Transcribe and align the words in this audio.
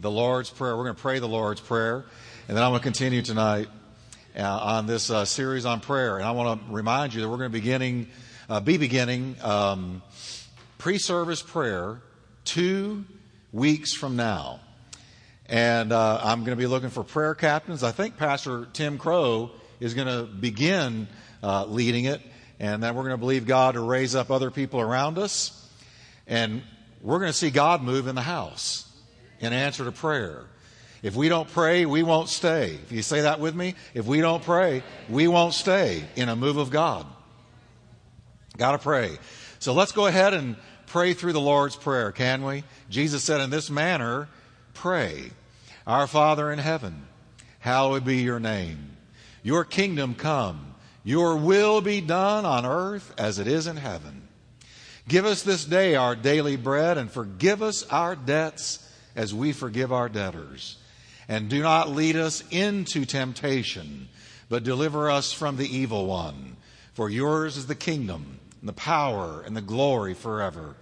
the 0.00 0.10
Lord's 0.10 0.48
Prayer. 0.48 0.76
We're 0.76 0.84
going 0.84 0.96
to 0.96 1.02
pray 1.02 1.18
the 1.18 1.28
Lord's 1.28 1.60
Prayer, 1.60 2.04
and 2.48 2.56
then 2.56 2.64
I'm 2.64 2.70
going 2.70 2.80
to 2.80 2.84
continue 2.84 3.20
tonight 3.20 3.68
uh, 4.34 4.42
on 4.42 4.86
this 4.86 5.10
uh, 5.10 5.26
series 5.26 5.66
on 5.66 5.80
prayer. 5.80 6.16
And 6.16 6.24
I 6.24 6.30
want 6.30 6.66
to 6.66 6.72
remind 6.72 7.12
you 7.12 7.20
that 7.20 7.28
we're 7.28 7.36
going 7.36 7.50
to 7.50 7.52
beginning, 7.52 8.08
uh, 8.48 8.60
be 8.60 8.78
beginning 8.78 9.36
um, 9.42 10.00
pre-service 10.78 11.42
prayer 11.42 12.00
two 12.44 13.04
weeks 13.52 13.92
from 13.92 14.16
now. 14.16 14.60
And 15.46 15.92
uh, 15.92 16.20
I'm 16.22 16.40
going 16.40 16.56
to 16.56 16.60
be 16.60 16.66
looking 16.66 16.90
for 16.90 17.04
prayer 17.04 17.34
captains. 17.34 17.82
I 17.82 17.92
think 17.92 18.16
Pastor 18.16 18.68
Tim 18.72 18.96
Crow 18.96 19.50
is 19.80 19.92
going 19.92 20.08
to 20.08 20.22
begin 20.22 21.08
uh, 21.42 21.66
leading 21.66 22.06
it, 22.06 22.22
and 22.58 22.82
then 22.82 22.94
we're 22.94 23.02
going 23.02 23.14
to 23.14 23.18
believe 23.18 23.46
God 23.46 23.74
to 23.74 23.80
raise 23.80 24.14
up 24.14 24.30
other 24.30 24.50
people 24.50 24.80
around 24.80 25.18
us. 25.18 25.68
And 26.26 26.62
we're 27.02 27.18
going 27.18 27.32
to 27.32 27.36
see 27.36 27.50
God 27.50 27.82
move 27.82 28.06
in 28.06 28.14
the 28.14 28.22
house 28.22 28.89
in 29.40 29.52
answer 29.52 29.84
to 29.84 29.92
prayer. 29.92 30.44
If 31.02 31.16
we 31.16 31.28
don't 31.28 31.48
pray, 31.48 31.86
we 31.86 32.02
won't 32.02 32.28
stay. 32.28 32.78
If 32.82 32.92
you 32.92 33.02
say 33.02 33.22
that 33.22 33.40
with 33.40 33.54
me, 33.54 33.74
if 33.94 34.06
we 34.06 34.20
don't 34.20 34.42
pray, 34.42 34.82
we 35.08 35.28
won't 35.28 35.54
stay 35.54 36.04
in 36.14 36.28
a 36.28 36.36
move 36.36 36.58
of 36.58 36.70
God. 36.70 37.06
Got 38.58 38.72
to 38.72 38.78
pray. 38.78 39.18
So 39.58 39.72
let's 39.72 39.92
go 39.92 40.06
ahead 40.06 40.34
and 40.34 40.56
pray 40.86 41.14
through 41.14 41.32
the 41.32 41.40
Lord's 41.40 41.76
Prayer, 41.76 42.12
can 42.12 42.44
we? 42.44 42.64
Jesus 42.90 43.24
said, 43.24 43.40
In 43.40 43.48
this 43.48 43.70
manner, 43.70 44.28
pray. 44.74 45.30
Our 45.86 46.06
Father 46.06 46.52
in 46.52 46.58
heaven, 46.58 47.06
hallowed 47.60 48.04
be 48.04 48.18
your 48.18 48.38
name. 48.38 48.96
Your 49.42 49.64
kingdom 49.64 50.14
come. 50.14 50.74
Your 51.02 51.36
will 51.36 51.80
be 51.80 52.02
done 52.02 52.44
on 52.44 52.66
earth 52.66 53.14
as 53.16 53.38
it 53.38 53.46
is 53.46 53.66
in 53.66 53.78
heaven. 53.78 54.28
Give 55.08 55.24
us 55.24 55.42
this 55.42 55.64
day 55.64 55.94
our 55.94 56.14
daily 56.14 56.56
bread 56.56 56.98
and 56.98 57.10
forgive 57.10 57.62
us 57.62 57.86
our 57.88 58.14
debts 58.14 58.86
as 59.14 59.34
we 59.34 59.52
forgive 59.52 59.92
our 59.92 60.08
debtors. 60.08 60.76
And 61.28 61.48
do 61.48 61.62
not 61.62 61.90
lead 61.90 62.16
us 62.16 62.42
into 62.50 63.04
temptation, 63.04 64.08
but 64.48 64.64
deliver 64.64 65.10
us 65.10 65.32
from 65.32 65.56
the 65.56 65.76
evil 65.76 66.06
one. 66.06 66.56
For 66.92 67.08
yours 67.08 67.56
is 67.56 67.66
the 67.66 67.74
kingdom, 67.74 68.40
and 68.60 68.68
the 68.68 68.74
power, 68.74 69.42
and 69.42 69.56
the 69.56 69.60
glory 69.60 70.14
forever. 70.14 70.76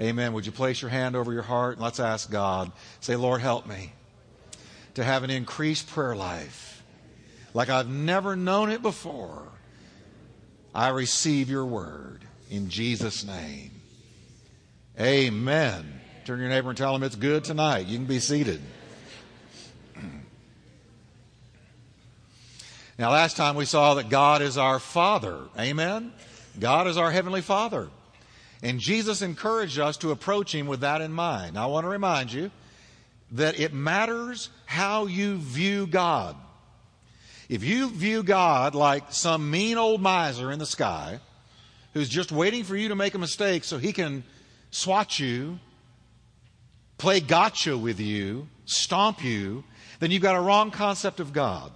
Amen. 0.00 0.32
Would 0.32 0.46
you 0.46 0.52
place 0.52 0.80
your 0.80 0.90
hand 0.90 1.14
over 1.14 1.32
your 1.32 1.42
heart 1.42 1.76
and 1.76 1.84
let's 1.84 2.00
ask 2.00 2.30
God. 2.30 2.72
Say, 3.00 3.16
Lord, 3.16 3.42
help 3.42 3.66
me 3.66 3.92
to 4.94 5.04
have 5.04 5.22
an 5.22 5.30
increased 5.30 5.88
prayer 5.88 6.16
life 6.16 6.82
like 7.52 7.68
I've 7.68 7.88
never 7.88 8.36
known 8.36 8.70
it 8.70 8.82
before. 8.82 9.48
I 10.74 10.88
receive 10.88 11.50
your 11.50 11.66
word 11.66 12.24
in 12.48 12.70
Jesus' 12.70 13.24
name. 13.24 13.72
Amen. 14.98 15.99
Turn 16.30 16.38
to 16.38 16.44
your 16.44 16.52
neighbor 16.52 16.68
and 16.68 16.78
tell 16.78 16.94
him 16.94 17.02
it's 17.02 17.16
good 17.16 17.42
tonight. 17.42 17.88
You 17.88 17.98
can 17.98 18.06
be 18.06 18.20
seated. 18.20 18.60
Now, 23.00 23.10
last 23.10 23.36
time 23.36 23.56
we 23.56 23.64
saw 23.64 23.94
that 23.94 24.10
God 24.10 24.40
is 24.40 24.56
our 24.56 24.78
Father. 24.78 25.40
Amen? 25.58 26.12
God 26.60 26.86
is 26.86 26.96
our 26.96 27.10
Heavenly 27.10 27.40
Father. 27.40 27.88
And 28.62 28.78
Jesus 28.78 29.22
encouraged 29.22 29.80
us 29.80 29.96
to 29.96 30.12
approach 30.12 30.54
Him 30.54 30.68
with 30.68 30.82
that 30.82 31.00
in 31.00 31.12
mind. 31.12 31.58
I 31.58 31.66
want 31.66 31.82
to 31.84 31.88
remind 31.88 32.32
you 32.32 32.52
that 33.32 33.58
it 33.58 33.74
matters 33.74 34.50
how 34.66 35.06
you 35.06 35.36
view 35.38 35.88
God. 35.88 36.36
If 37.48 37.64
you 37.64 37.90
view 37.90 38.22
God 38.22 38.76
like 38.76 39.12
some 39.12 39.50
mean 39.50 39.78
old 39.78 40.00
miser 40.00 40.52
in 40.52 40.60
the 40.60 40.66
sky 40.66 41.18
who's 41.92 42.08
just 42.08 42.30
waiting 42.30 42.62
for 42.62 42.76
you 42.76 42.90
to 42.90 42.94
make 42.94 43.14
a 43.14 43.18
mistake 43.18 43.64
so 43.64 43.78
he 43.78 43.92
can 43.92 44.22
swat 44.70 45.18
you, 45.18 45.58
play 47.00 47.18
gotcha 47.18 47.76
with 47.76 47.98
you, 47.98 48.46
stomp 48.66 49.24
you, 49.24 49.64
then 50.00 50.10
you've 50.10 50.22
got 50.22 50.36
a 50.36 50.40
wrong 50.40 50.70
concept 50.70 51.18
of 51.18 51.32
God. 51.32 51.72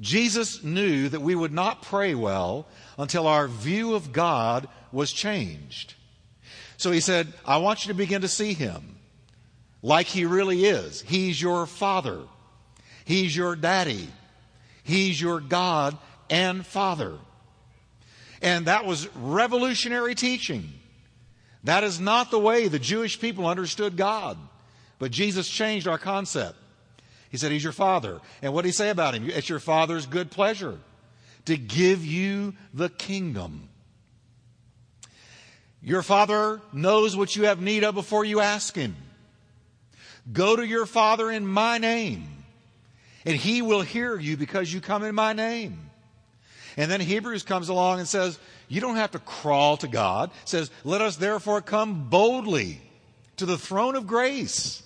Jesus 0.00 0.64
knew 0.64 1.08
that 1.08 1.22
we 1.22 1.36
would 1.36 1.52
not 1.52 1.82
pray 1.82 2.16
well 2.16 2.66
until 2.98 3.28
our 3.28 3.46
view 3.46 3.94
of 3.94 4.12
God 4.12 4.66
was 4.90 5.12
changed. 5.12 5.94
So 6.76 6.90
he 6.90 6.98
said, 6.98 7.32
I 7.46 7.58
want 7.58 7.84
you 7.84 7.92
to 7.92 7.96
begin 7.96 8.22
to 8.22 8.28
see 8.28 8.52
him 8.52 8.96
like 9.80 10.06
he 10.06 10.24
really 10.24 10.64
is. 10.64 11.00
He's 11.02 11.40
your 11.40 11.64
father. 11.64 12.22
He's 13.04 13.36
your 13.36 13.54
daddy. 13.54 14.08
He's 14.82 15.20
your 15.20 15.38
God 15.38 15.96
and 16.28 16.66
father. 16.66 17.14
And 18.42 18.66
that 18.66 18.86
was 18.86 19.08
revolutionary 19.14 20.16
teaching. 20.16 20.72
That 21.64 21.82
is 21.82 21.98
not 21.98 22.30
the 22.30 22.38
way 22.38 22.68
the 22.68 22.78
Jewish 22.78 23.18
people 23.18 23.46
understood 23.46 23.96
God. 23.96 24.38
But 24.98 25.10
Jesus 25.10 25.48
changed 25.48 25.88
our 25.88 25.98
concept. 25.98 26.56
He 27.30 27.36
said, 27.36 27.50
He's 27.50 27.64
your 27.64 27.72
father. 27.72 28.20
And 28.42 28.54
what 28.54 28.62
did 28.62 28.68
he 28.68 28.72
say 28.72 28.90
about 28.90 29.14
him? 29.14 29.28
It's 29.28 29.48
your 29.48 29.60
father's 29.60 30.06
good 30.06 30.30
pleasure 30.30 30.78
to 31.46 31.56
give 31.56 32.04
you 32.04 32.54
the 32.72 32.88
kingdom. 32.88 33.68
Your 35.82 36.02
father 36.02 36.60
knows 36.72 37.16
what 37.16 37.36
you 37.36 37.44
have 37.44 37.60
need 37.60 37.84
of 37.84 37.94
before 37.94 38.24
you 38.24 38.40
ask 38.40 38.74
him. 38.74 38.96
Go 40.32 40.56
to 40.56 40.66
your 40.66 40.86
father 40.86 41.30
in 41.30 41.46
my 41.46 41.76
name, 41.76 42.26
and 43.26 43.36
he 43.36 43.60
will 43.60 43.82
hear 43.82 44.18
you 44.18 44.38
because 44.38 44.72
you 44.72 44.80
come 44.80 45.04
in 45.04 45.14
my 45.14 45.34
name. 45.34 45.90
And 46.78 46.90
then 46.90 47.00
Hebrews 47.00 47.42
comes 47.42 47.68
along 47.68 47.98
and 47.98 48.08
says, 48.08 48.38
you 48.68 48.80
don't 48.80 48.96
have 48.96 49.12
to 49.12 49.18
crawl 49.18 49.76
to 49.78 49.88
God. 49.88 50.30
It 50.42 50.48
says, 50.48 50.70
let 50.84 51.00
us 51.00 51.16
therefore 51.16 51.60
come 51.60 52.08
boldly 52.08 52.80
to 53.36 53.46
the 53.46 53.58
throne 53.58 53.96
of 53.96 54.06
grace 54.06 54.82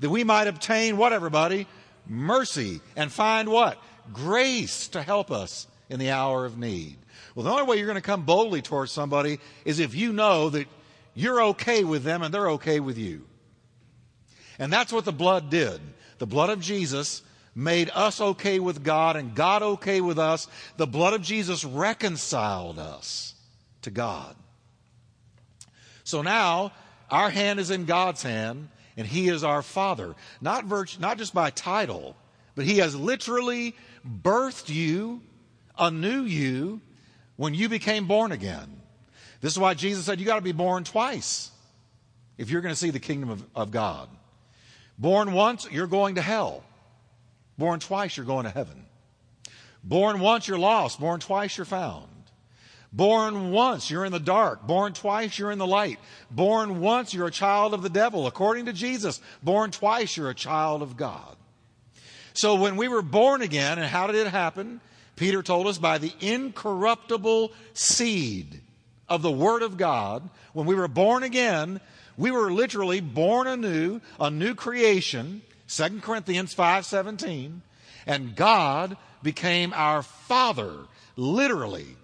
that 0.00 0.10
we 0.10 0.24
might 0.24 0.46
obtain 0.46 0.96
what, 0.96 1.12
everybody? 1.12 1.66
Mercy 2.06 2.80
and 2.96 3.12
find 3.12 3.48
what? 3.48 3.80
Grace 4.12 4.88
to 4.88 5.02
help 5.02 5.30
us 5.30 5.66
in 5.88 5.98
the 5.98 6.10
hour 6.10 6.44
of 6.44 6.58
need. 6.58 6.96
Well, 7.34 7.44
the 7.44 7.50
only 7.50 7.64
way 7.64 7.76
you're 7.76 7.86
going 7.86 7.96
to 7.96 8.00
come 8.00 8.24
boldly 8.24 8.62
towards 8.62 8.92
somebody 8.92 9.38
is 9.64 9.78
if 9.78 9.94
you 9.94 10.12
know 10.12 10.50
that 10.50 10.66
you're 11.14 11.42
okay 11.42 11.84
with 11.84 12.02
them 12.02 12.22
and 12.22 12.32
they're 12.32 12.50
okay 12.50 12.80
with 12.80 12.98
you. 12.98 13.26
And 14.58 14.72
that's 14.72 14.92
what 14.92 15.04
the 15.04 15.12
blood 15.12 15.50
did. 15.50 15.80
The 16.18 16.26
blood 16.26 16.50
of 16.50 16.60
Jesus 16.60 17.22
made 17.60 17.90
us 17.94 18.22
okay 18.22 18.58
with 18.58 18.82
God 18.82 19.16
and 19.16 19.34
God 19.34 19.62
okay 19.62 20.00
with 20.00 20.18
us. 20.18 20.48
The 20.78 20.86
blood 20.86 21.12
of 21.12 21.20
Jesus 21.20 21.62
reconciled 21.62 22.78
us 22.78 23.34
to 23.82 23.90
God. 23.90 24.34
So 26.02 26.22
now 26.22 26.72
our 27.10 27.28
hand 27.28 27.60
is 27.60 27.70
in 27.70 27.84
God's 27.84 28.22
hand 28.22 28.70
and 28.96 29.06
he 29.06 29.28
is 29.28 29.44
our 29.44 29.60
father. 29.60 30.14
Not, 30.40 30.66
not 30.98 31.18
just 31.18 31.34
by 31.34 31.50
title, 31.50 32.16
but 32.54 32.64
he 32.64 32.78
has 32.78 32.96
literally 32.96 33.76
birthed 34.06 34.70
you, 34.70 35.20
anew 35.78 36.22
you, 36.22 36.80
when 37.36 37.52
you 37.52 37.68
became 37.68 38.06
born 38.06 38.32
again. 38.32 38.80
This 39.42 39.52
is 39.52 39.58
why 39.58 39.74
Jesus 39.74 40.06
said 40.06 40.18
you 40.18 40.24
got 40.24 40.36
to 40.36 40.40
be 40.40 40.52
born 40.52 40.84
twice 40.84 41.50
if 42.38 42.50
you're 42.50 42.62
going 42.62 42.72
to 42.72 42.78
see 42.80 42.90
the 42.90 43.00
kingdom 43.00 43.28
of, 43.28 43.44
of 43.54 43.70
God. 43.70 44.08
Born 44.98 45.32
once, 45.32 45.66
you're 45.70 45.86
going 45.86 46.14
to 46.14 46.22
hell. 46.22 46.64
Born 47.60 47.78
twice, 47.78 48.16
you're 48.16 48.24
going 48.24 48.44
to 48.44 48.50
heaven. 48.50 48.86
Born 49.84 50.18
once, 50.18 50.48
you're 50.48 50.58
lost. 50.58 50.98
Born 50.98 51.20
twice, 51.20 51.58
you're 51.58 51.66
found. 51.66 52.08
Born 52.90 53.50
once, 53.50 53.90
you're 53.90 54.06
in 54.06 54.12
the 54.12 54.18
dark. 54.18 54.66
Born 54.66 54.94
twice, 54.94 55.38
you're 55.38 55.50
in 55.50 55.58
the 55.58 55.66
light. 55.66 55.98
Born 56.30 56.80
once, 56.80 57.12
you're 57.12 57.26
a 57.26 57.30
child 57.30 57.74
of 57.74 57.82
the 57.82 57.90
devil, 57.90 58.26
according 58.26 58.64
to 58.64 58.72
Jesus. 58.72 59.20
Born 59.42 59.70
twice, 59.72 60.16
you're 60.16 60.30
a 60.30 60.34
child 60.34 60.80
of 60.80 60.96
God. 60.96 61.36
So 62.32 62.54
when 62.54 62.78
we 62.78 62.88
were 62.88 63.02
born 63.02 63.42
again, 63.42 63.78
and 63.78 63.86
how 63.86 64.06
did 64.06 64.16
it 64.16 64.28
happen? 64.28 64.80
Peter 65.16 65.42
told 65.42 65.66
us 65.66 65.76
by 65.76 65.98
the 65.98 66.14
incorruptible 66.18 67.52
seed 67.74 68.62
of 69.06 69.20
the 69.20 69.30
Word 69.30 69.60
of 69.60 69.76
God. 69.76 70.30
When 70.54 70.64
we 70.64 70.74
were 70.74 70.88
born 70.88 71.24
again, 71.24 71.82
we 72.16 72.30
were 72.30 72.50
literally 72.50 73.00
born 73.00 73.46
anew, 73.46 74.00
a 74.18 74.30
new 74.30 74.54
creation. 74.54 75.42
2 75.70 76.00
Corinthians 76.02 76.52
5:17, 76.52 77.62
and 78.04 78.34
God 78.34 78.96
became 79.22 79.72
our 79.72 80.02
father, 80.02 80.86
literally. 81.14 81.96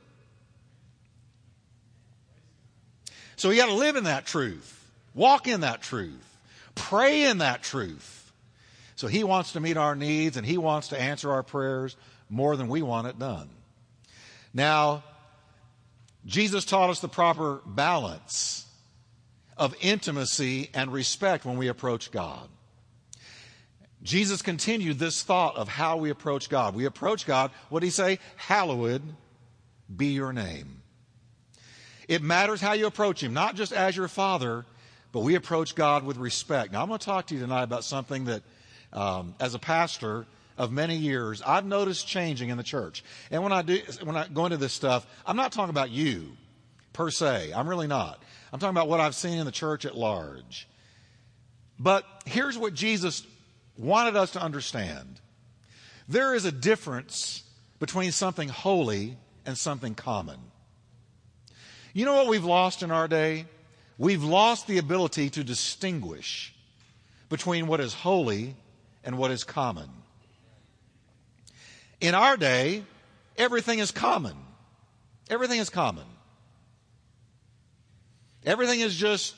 So 3.34 3.50
you 3.50 3.56
got 3.56 3.66
to 3.66 3.74
live 3.74 3.96
in 3.96 4.04
that 4.04 4.24
truth, 4.24 4.88
walk 5.14 5.48
in 5.48 5.62
that 5.62 5.82
truth, 5.82 6.38
pray 6.76 7.24
in 7.24 7.38
that 7.38 7.64
truth. 7.64 8.32
So 8.94 9.08
he 9.08 9.24
wants 9.24 9.52
to 9.52 9.60
meet 9.60 9.76
our 9.76 9.96
needs 9.96 10.36
and 10.36 10.46
he 10.46 10.58
wants 10.58 10.88
to 10.88 11.00
answer 11.00 11.32
our 11.32 11.42
prayers 11.42 11.96
more 12.30 12.56
than 12.56 12.68
we 12.68 12.82
want 12.82 13.08
it 13.08 13.18
done. 13.18 13.50
Now, 14.54 15.02
Jesus 16.24 16.64
taught 16.64 16.88
us 16.88 17.00
the 17.00 17.08
proper 17.08 17.60
balance 17.66 18.64
of 19.56 19.74
intimacy 19.80 20.70
and 20.72 20.92
respect 20.92 21.44
when 21.44 21.56
we 21.58 21.66
approach 21.66 22.12
God. 22.12 22.48
Jesus 24.06 24.40
continued 24.40 24.98
this 24.98 25.22
thought 25.22 25.56
of 25.56 25.68
how 25.68 25.96
we 25.96 26.10
approach 26.10 26.48
God. 26.48 26.74
We 26.76 26.84
approach 26.84 27.26
God, 27.26 27.50
what 27.68 27.80
did 27.80 27.86
he 27.86 27.90
say? 27.90 28.18
Hallowed 28.36 29.02
be 29.94 30.06
your 30.06 30.32
name. 30.32 30.82
It 32.08 32.22
matters 32.22 32.60
how 32.60 32.72
you 32.72 32.86
approach 32.86 33.22
Him, 33.22 33.34
not 33.34 33.56
just 33.56 33.72
as 33.72 33.96
your 33.96 34.08
Father, 34.08 34.64
but 35.12 35.20
we 35.20 35.34
approach 35.34 35.74
God 35.74 36.04
with 36.04 36.18
respect. 36.18 36.72
Now, 36.72 36.82
I'm 36.82 36.88
going 36.88 37.00
to 37.00 37.04
talk 37.04 37.26
to 37.26 37.34
you 37.34 37.40
tonight 37.40 37.64
about 37.64 37.84
something 37.84 38.26
that, 38.26 38.42
um, 38.92 39.34
as 39.40 39.54
a 39.54 39.58
pastor 39.58 40.26
of 40.56 40.70
many 40.70 40.96
years, 40.96 41.42
I've 41.42 41.66
noticed 41.66 42.06
changing 42.06 42.50
in 42.50 42.56
the 42.56 42.62
church. 42.62 43.02
And 43.30 43.42
when 43.42 43.52
I 43.52 43.62
do, 43.62 43.80
when 44.04 44.16
I 44.16 44.28
go 44.28 44.46
into 44.46 44.56
this 44.56 44.72
stuff, 44.72 45.04
I'm 45.26 45.36
not 45.36 45.50
talking 45.50 45.70
about 45.70 45.90
you 45.90 46.36
per 46.92 47.10
se. 47.10 47.52
I'm 47.54 47.68
really 47.68 47.88
not. 47.88 48.22
I'm 48.52 48.60
talking 48.60 48.76
about 48.76 48.88
what 48.88 49.00
I've 49.00 49.16
seen 49.16 49.38
in 49.38 49.46
the 49.46 49.52
church 49.52 49.84
at 49.84 49.96
large. 49.96 50.68
But 51.78 52.04
here's 52.24 52.56
what 52.56 52.72
Jesus 52.72 53.26
wanted 53.78 54.16
us 54.16 54.32
to 54.32 54.40
understand 54.40 55.20
there 56.08 56.34
is 56.34 56.44
a 56.44 56.52
difference 56.52 57.42
between 57.78 58.12
something 58.12 58.48
holy 58.48 59.16
and 59.44 59.56
something 59.56 59.94
common. 59.94 60.38
You 61.92 62.04
know 62.04 62.14
what 62.14 62.26
we've 62.28 62.44
lost 62.44 62.82
in 62.82 62.90
our 62.90 63.08
day? 63.08 63.46
We've 63.98 64.22
lost 64.22 64.66
the 64.66 64.78
ability 64.78 65.30
to 65.30 65.44
distinguish 65.44 66.54
between 67.28 67.66
what 67.66 67.80
is 67.80 67.94
holy 67.94 68.54
and 69.04 69.18
what 69.18 69.30
is 69.30 69.44
common. 69.44 69.88
In 72.00 72.14
our 72.14 72.36
day, 72.36 72.82
everything 73.38 73.78
is 73.78 73.90
common. 73.90 74.36
Everything 75.30 75.58
is 75.58 75.70
common. 75.70 76.04
Everything 78.44 78.80
is 78.80 78.94
just 78.94 79.34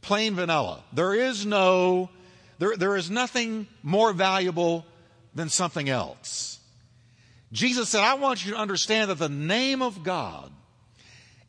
plain 0.00 0.34
vanilla. 0.34 0.82
There 0.92 1.14
is 1.14 1.46
no, 1.46 2.10
there, 2.62 2.76
there 2.76 2.96
is 2.96 3.10
nothing 3.10 3.66
more 3.82 4.12
valuable 4.12 4.86
than 5.34 5.48
something 5.48 5.88
else. 5.88 6.60
Jesus 7.50 7.88
said, 7.88 8.02
I 8.02 8.14
want 8.14 8.46
you 8.46 8.52
to 8.52 8.56
understand 8.56 9.10
that 9.10 9.18
the 9.18 9.28
name 9.28 9.82
of 9.82 10.04
God 10.04 10.52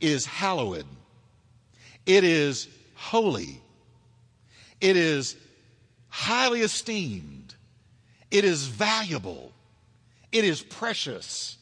is 0.01 0.25
hallowed. 0.25 0.87
It 2.07 2.23
is 2.23 2.67
holy. 2.95 3.61
It 4.81 4.97
is 4.97 5.37
highly 6.09 6.61
esteemed. 6.61 7.53
It 8.31 8.43
is 8.43 8.65
valuable. 8.65 9.51
It 10.31 10.45
is 10.45 10.63
precious. 10.63 11.57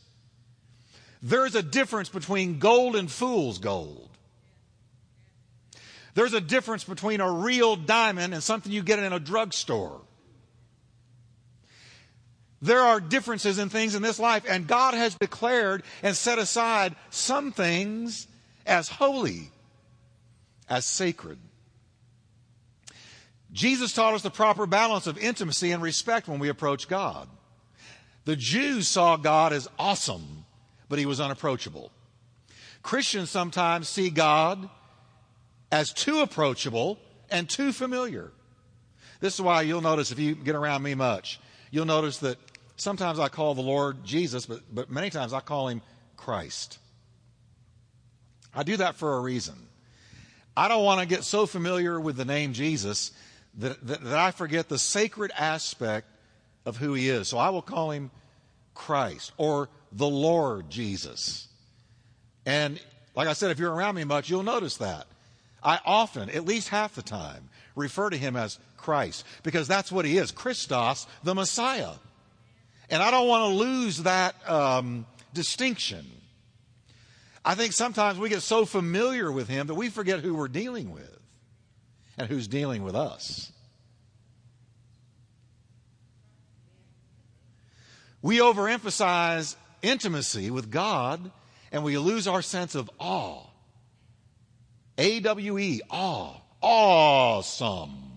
There's 1.21 1.55
a 1.55 1.61
difference 1.61 2.07
between 2.07 2.59
gold 2.59 2.95
and 2.95 3.11
fool's 3.11 3.59
gold. 3.59 4.10
There's 6.13 6.33
a 6.33 6.41
difference 6.41 6.83
between 6.83 7.21
a 7.21 7.31
real 7.31 7.75
diamond 7.75 8.33
and 8.33 8.43
something 8.43 8.71
you 8.71 8.83
get 8.83 8.99
in 8.99 9.13
a 9.13 9.19
drugstore. 9.19 10.01
There 12.61 12.81
are 12.81 12.99
differences 12.99 13.57
in 13.57 13.69
things 13.69 13.95
in 13.95 14.01
this 14.01 14.19
life, 14.19 14.43
and 14.47 14.67
God 14.67 14.93
has 14.93 15.15
declared 15.15 15.83
and 16.03 16.15
set 16.15 16.37
aside 16.37 16.95
some 17.09 17.51
things 17.51 18.27
as 18.65 18.87
holy, 18.87 19.49
as 20.69 20.85
sacred. 20.85 21.39
Jesus 23.51 23.93
taught 23.93 24.13
us 24.13 24.21
the 24.21 24.29
proper 24.29 24.65
balance 24.65 25.07
of 25.07 25.17
intimacy 25.17 25.71
and 25.71 25.81
respect 25.81 26.27
when 26.27 26.39
we 26.39 26.49
approach 26.49 26.87
God. 26.87 27.27
The 28.25 28.35
Jews 28.35 28.87
saw 28.87 29.17
God 29.17 29.53
as 29.53 29.67
awesome, 29.79 30.45
but 30.87 30.99
he 30.99 31.07
was 31.07 31.19
unapproachable. 31.19 31.91
Christians 32.83 33.29
sometimes 33.29 33.89
see 33.89 34.09
God 34.09 34.69
as 35.71 35.93
too 35.93 36.21
approachable 36.21 36.99
and 37.29 37.49
too 37.49 37.71
familiar. 37.71 38.31
This 39.19 39.35
is 39.35 39.41
why 39.41 39.61
you'll 39.61 39.81
notice 39.81 40.11
if 40.11 40.19
you 40.19 40.35
get 40.35 40.55
around 40.55 40.83
me 40.83 40.95
much, 40.95 41.39
you'll 41.71 41.85
notice 41.85 42.17
that 42.19 42.37
Sometimes 42.81 43.19
I 43.19 43.29
call 43.29 43.53
the 43.53 43.61
Lord 43.61 44.03
Jesus, 44.03 44.47
but, 44.47 44.61
but 44.73 44.89
many 44.89 45.11
times 45.11 45.33
I 45.33 45.39
call 45.39 45.67
him 45.67 45.83
Christ. 46.17 46.79
I 48.55 48.63
do 48.63 48.75
that 48.77 48.95
for 48.95 49.17
a 49.17 49.19
reason. 49.19 49.53
I 50.57 50.67
don't 50.67 50.83
want 50.83 50.99
to 50.99 51.05
get 51.05 51.23
so 51.23 51.45
familiar 51.45 52.01
with 52.01 52.17
the 52.17 52.25
name 52.25 52.53
Jesus 52.53 53.11
that, 53.59 53.85
that, 53.85 54.03
that, 54.03 54.17
I 54.17 54.31
forget 54.31 54.67
the 54.67 54.79
sacred 54.79 55.31
aspect 55.37 56.07
of 56.65 56.77
who 56.77 56.95
he 56.95 57.07
is. 57.07 57.27
So 57.27 57.37
I 57.37 57.51
will 57.51 57.61
call 57.61 57.91
him 57.91 58.09
Christ 58.73 59.31
or 59.37 59.69
the 59.91 60.09
Lord 60.09 60.71
Jesus. 60.71 61.49
And 62.47 62.81
like 63.13 63.27
I 63.27 63.33
said, 63.33 63.51
if 63.51 63.59
you're 63.59 63.71
around 63.71 63.93
me 63.93 64.05
much, 64.05 64.27
you'll 64.27 64.41
notice 64.41 64.77
that. 64.77 65.05
I 65.63 65.79
often, 65.85 66.29
at 66.29 66.45
least 66.45 66.69
half 66.69 66.95
the 66.95 67.01
time, 67.01 67.49
refer 67.75 68.09
to 68.09 68.17
him 68.17 68.35
as 68.35 68.57
Christ 68.77 69.25
because 69.43 69.67
that's 69.67 69.91
what 69.91 70.05
he 70.05 70.17
is 70.17 70.31
Christos, 70.31 71.07
the 71.23 71.35
Messiah. 71.35 71.93
And 72.89 73.01
I 73.01 73.11
don't 73.11 73.27
want 73.27 73.51
to 73.51 73.57
lose 73.57 74.03
that 74.03 74.35
um, 74.49 75.05
distinction. 75.33 76.05
I 77.43 77.55
think 77.55 77.73
sometimes 77.73 78.19
we 78.19 78.29
get 78.29 78.41
so 78.41 78.65
familiar 78.65 79.31
with 79.31 79.47
him 79.47 79.67
that 79.67 79.75
we 79.75 79.89
forget 79.89 80.19
who 80.19 80.35
we're 80.35 80.47
dealing 80.47 80.91
with 80.91 81.19
and 82.17 82.27
who's 82.27 82.47
dealing 82.47 82.83
with 82.83 82.95
us. 82.95 83.51
We 88.21 88.37
overemphasize 88.37 89.55
intimacy 89.81 90.51
with 90.51 90.69
God 90.69 91.31
and 91.71 91.83
we 91.83 91.97
lose 91.97 92.27
our 92.27 92.41
sense 92.41 92.75
of 92.75 92.89
awe. 92.99 93.45
A 94.97 95.19
W 95.19 95.57
E, 95.59 95.81
awe. 95.89 96.35
Awesome. 96.61 98.11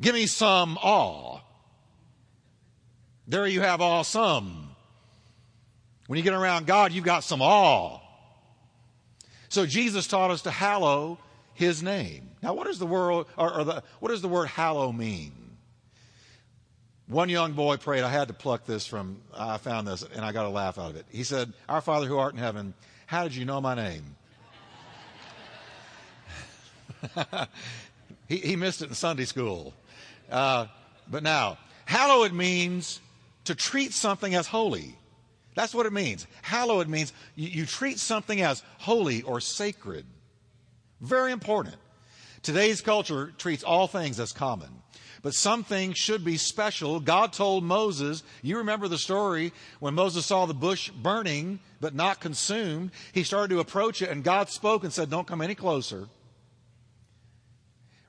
Give 0.00 0.14
me 0.14 0.26
some 0.26 0.78
awe. 0.78 1.40
There 3.26 3.46
you 3.46 3.60
have 3.60 3.80
awesome. 3.80 4.70
When 6.06 6.16
you 6.16 6.22
get 6.22 6.34
around 6.34 6.66
God, 6.66 6.92
you've 6.92 7.04
got 7.04 7.22
some 7.22 7.40
awe. 7.40 8.00
So 9.48 9.66
Jesus 9.66 10.06
taught 10.06 10.30
us 10.30 10.42
to 10.42 10.50
hallow 10.50 11.18
his 11.54 11.82
name. 11.82 12.30
Now, 12.42 12.54
what 12.54 12.66
does 12.66 12.78
the 12.78 12.86
word, 12.86 13.26
or, 13.36 13.58
or 13.58 13.64
the, 13.64 13.82
what 14.00 14.08
does 14.08 14.22
the 14.22 14.28
word 14.28 14.46
hallow 14.48 14.90
mean? 14.90 15.32
One 17.06 17.28
young 17.28 17.52
boy 17.52 17.76
prayed, 17.76 18.02
I 18.02 18.08
had 18.08 18.28
to 18.28 18.34
pluck 18.34 18.64
this 18.66 18.86
from, 18.86 19.20
I 19.36 19.58
found 19.58 19.86
this 19.86 20.02
and 20.02 20.24
I 20.24 20.32
got 20.32 20.46
a 20.46 20.48
laugh 20.48 20.78
out 20.78 20.90
of 20.90 20.96
it. 20.96 21.06
He 21.10 21.24
said, 21.24 21.52
Our 21.68 21.80
Father 21.80 22.06
who 22.06 22.18
art 22.18 22.32
in 22.32 22.38
heaven, 22.38 22.72
how 23.10 23.24
did 23.24 23.34
you 23.34 23.44
know 23.44 23.60
my 23.60 23.74
name? 23.74 24.04
he, 28.28 28.36
he, 28.36 28.54
missed 28.54 28.82
it 28.82 28.88
in 28.88 28.94
Sunday 28.94 29.24
school. 29.24 29.74
Uh, 30.30 30.68
but 31.10 31.24
now, 31.24 31.58
hallowed 31.86 32.32
means 32.32 33.00
to 33.46 33.56
treat 33.56 33.92
something 33.92 34.36
as 34.36 34.46
holy. 34.46 34.94
That's 35.56 35.74
what 35.74 35.86
it 35.86 35.92
means. 35.92 36.28
Hallowed 36.42 36.86
means 36.86 37.12
you, 37.34 37.48
you 37.48 37.66
treat 37.66 37.98
something 37.98 38.42
as 38.42 38.62
holy 38.78 39.22
or 39.22 39.40
sacred. 39.40 40.06
Very 41.00 41.32
important. 41.32 41.74
Today's 42.42 42.80
culture 42.80 43.32
treats 43.36 43.62
all 43.62 43.86
things 43.86 44.18
as 44.18 44.32
common. 44.32 44.68
But 45.22 45.34
some 45.34 45.64
things 45.64 45.98
should 45.98 46.24
be 46.24 46.38
special. 46.38 46.98
God 46.98 47.34
told 47.34 47.62
Moses, 47.62 48.22
you 48.40 48.58
remember 48.58 48.88
the 48.88 48.96
story 48.96 49.52
when 49.78 49.94
Moses 49.94 50.24
saw 50.24 50.46
the 50.46 50.54
bush 50.54 50.90
burning 50.90 51.60
but 51.80 51.94
not 51.94 52.20
consumed. 52.20 52.90
He 53.12 53.22
started 53.22 53.50
to 53.50 53.60
approach 53.60 54.00
it, 54.00 54.08
and 54.08 54.24
God 54.24 54.48
spoke 54.48 54.82
and 54.82 54.92
said, 54.92 55.10
Don't 55.10 55.26
come 55.26 55.42
any 55.42 55.54
closer. 55.54 56.08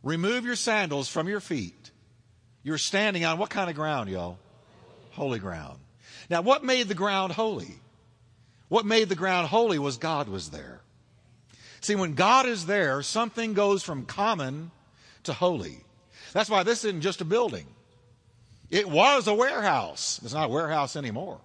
Remove 0.03 0.45
your 0.45 0.55
sandals 0.55 1.09
from 1.09 1.27
your 1.27 1.41
feet. 1.41 1.91
You're 2.63 2.77
standing 2.77 3.25
on 3.25 3.37
what 3.37 3.49
kind 3.49 3.69
of 3.69 3.75
ground, 3.75 4.09
y'all? 4.09 4.37
holy 5.11 5.39
ground. 5.39 5.79
Now, 6.29 6.41
what 6.41 6.63
made 6.63 6.87
the 6.87 6.95
ground 6.95 7.33
holy? 7.33 7.79
What 8.69 8.85
made 8.85 9.09
the 9.09 9.15
ground 9.15 9.47
holy 9.47 9.79
was 9.79 9.97
God 9.97 10.29
was 10.29 10.49
there. 10.49 10.80
See, 11.81 11.95
when 11.95 12.13
God 12.13 12.45
is 12.45 12.65
there, 12.67 13.01
something 13.01 13.53
goes 13.53 13.83
from 13.83 14.05
common 14.05 14.71
to 15.23 15.33
holy. 15.33 15.77
That's 16.31 16.49
why 16.49 16.63
this 16.63 16.85
isn't 16.85 17.01
just 17.01 17.21
a 17.21 17.25
building. 17.25 17.65
It 18.69 18.87
was 18.87 19.27
a 19.27 19.33
warehouse. 19.33 20.19
It's 20.23 20.33
not 20.33 20.45
a 20.45 20.51
warehouse 20.51 20.95
anymore. 20.95 21.41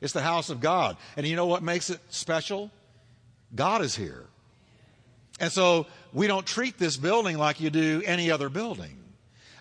It's 0.00 0.12
the 0.12 0.20
house 0.20 0.50
of 0.50 0.60
God. 0.60 0.96
And 1.16 1.26
you 1.26 1.36
know 1.36 1.46
what 1.46 1.62
makes 1.62 1.88
it 1.88 2.00
special? 2.10 2.70
God 3.54 3.80
is 3.80 3.96
here. 3.96 4.26
And 5.40 5.50
so 5.50 5.86
we 6.12 6.26
don't 6.26 6.46
treat 6.46 6.78
this 6.78 6.96
building 6.96 7.38
like 7.38 7.60
you 7.60 7.70
do 7.70 8.02
any 8.04 8.30
other 8.30 8.48
building. 8.48 8.98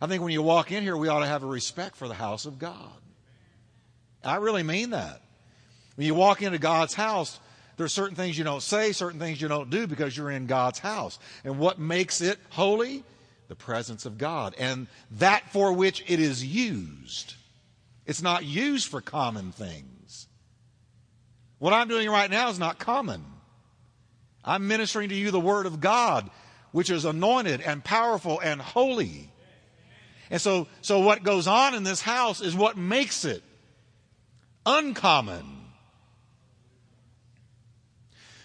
I 0.02 0.08
think 0.08 0.22
when 0.22 0.34
you 0.34 0.42
walk 0.42 0.72
in 0.72 0.84
here, 0.84 0.98
we 0.98 1.08
ought 1.08 1.22
to 1.22 1.28
have 1.28 1.44
a 1.44 1.48
respect 1.48 1.96
for 1.96 2.08
the 2.08 2.14
house 2.14 2.46
of 2.46 2.60
God. 2.60 2.92
I 4.24 4.36
really 4.36 4.64
mean 4.64 4.90
that. 4.90 5.22
When 5.96 6.08
you 6.08 6.16
walk 6.16 6.42
into 6.42 6.58
God's 6.58 6.94
house, 6.94 7.40
there 7.78 7.86
are 7.86 7.90
certain 7.90 8.16
things 8.16 8.38
you 8.38 8.44
don't 8.44 8.62
say, 8.62 8.92
certain 8.92 9.20
things 9.20 9.42
you 9.42 9.48
don't 9.48 9.70
do 9.70 9.88
because 9.88 10.16
you're 10.16 10.32
in 10.32 10.46
God's 10.46 10.80
house. 10.80 11.20
And 11.44 11.58
what 11.60 11.80
makes 11.80 12.22
it 12.22 12.40
holy? 12.50 13.04
The 13.48 13.56
presence 13.56 14.06
of 14.06 14.18
God 14.18 14.56
and 14.58 14.88
that 15.12 15.52
for 15.52 15.74
which 15.74 16.04
it 16.08 16.20
is 16.20 16.44
used. 16.44 17.36
It's 18.06 18.22
not 18.22 18.46
used 18.46 18.88
for 18.88 19.02
common 19.02 19.52
things. 19.52 20.28
What 21.60 21.74
I'm 21.74 21.88
doing 21.88 22.10
right 22.10 22.30
now 22.30 22.50
is 22.50 22.60
not 22.60 22.80
common. 22.80 23.24
I'm 24.44 24.68
ministering 24.68 25.10
to 25.10 25.16
you 25.16 25.32
the 25.32 25.40
Word 25.40 25.66
of 25.66 25.80
God, 25.80 26.30
which 26.72 26.90
is 26.90 27.06
anointed 27.06 27.62
and 27.62 27.84
powerful 27.84 28.40
and 28.40 28.62
holy. 28.62 29.30
And 30.30 30.42
so, 30.42 30.68
so 30.82 31.00
what 31.00 31.24
goes 31.24 31.48
on 31.48 31.76
in 31.76 31.84
this 31.84 32.02
house 32.02 32.42
is 32.42 32.56
what 32.56 32.78
makes 32.78 33.24
it 33.24 33.44
uncommon. 34.66 35.53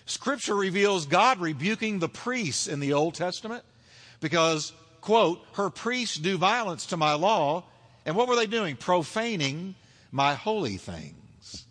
Scripture 0.09 0.55
reveals 0.55 1.05
God 1.05 1.39
rebuking 1.39 1.99
the 1.99 2.09
priests 2.09 2.67
in 2.67 2.81
the 2.81 2.95
Old 2.95 3.15
Testament 3.15 3.63
because, 4.21 4.73
quote, 5.03 5.45
her 5.53 5.69
priests 5.69 6.17
do 6.17 6.39
violence 6.39 6.87
to 6.87 6.97
my 6.97 7.13
law. 7.13 7.65
And 8.07 8.17
what 8.17 8.27
were 8.27 8.37
they 8.37 8.47
doing? 8.47 8.77
Profaning 8.77 9.75
my 10.11 10.35
holy 10.35 10.79
things. 10.79 11.67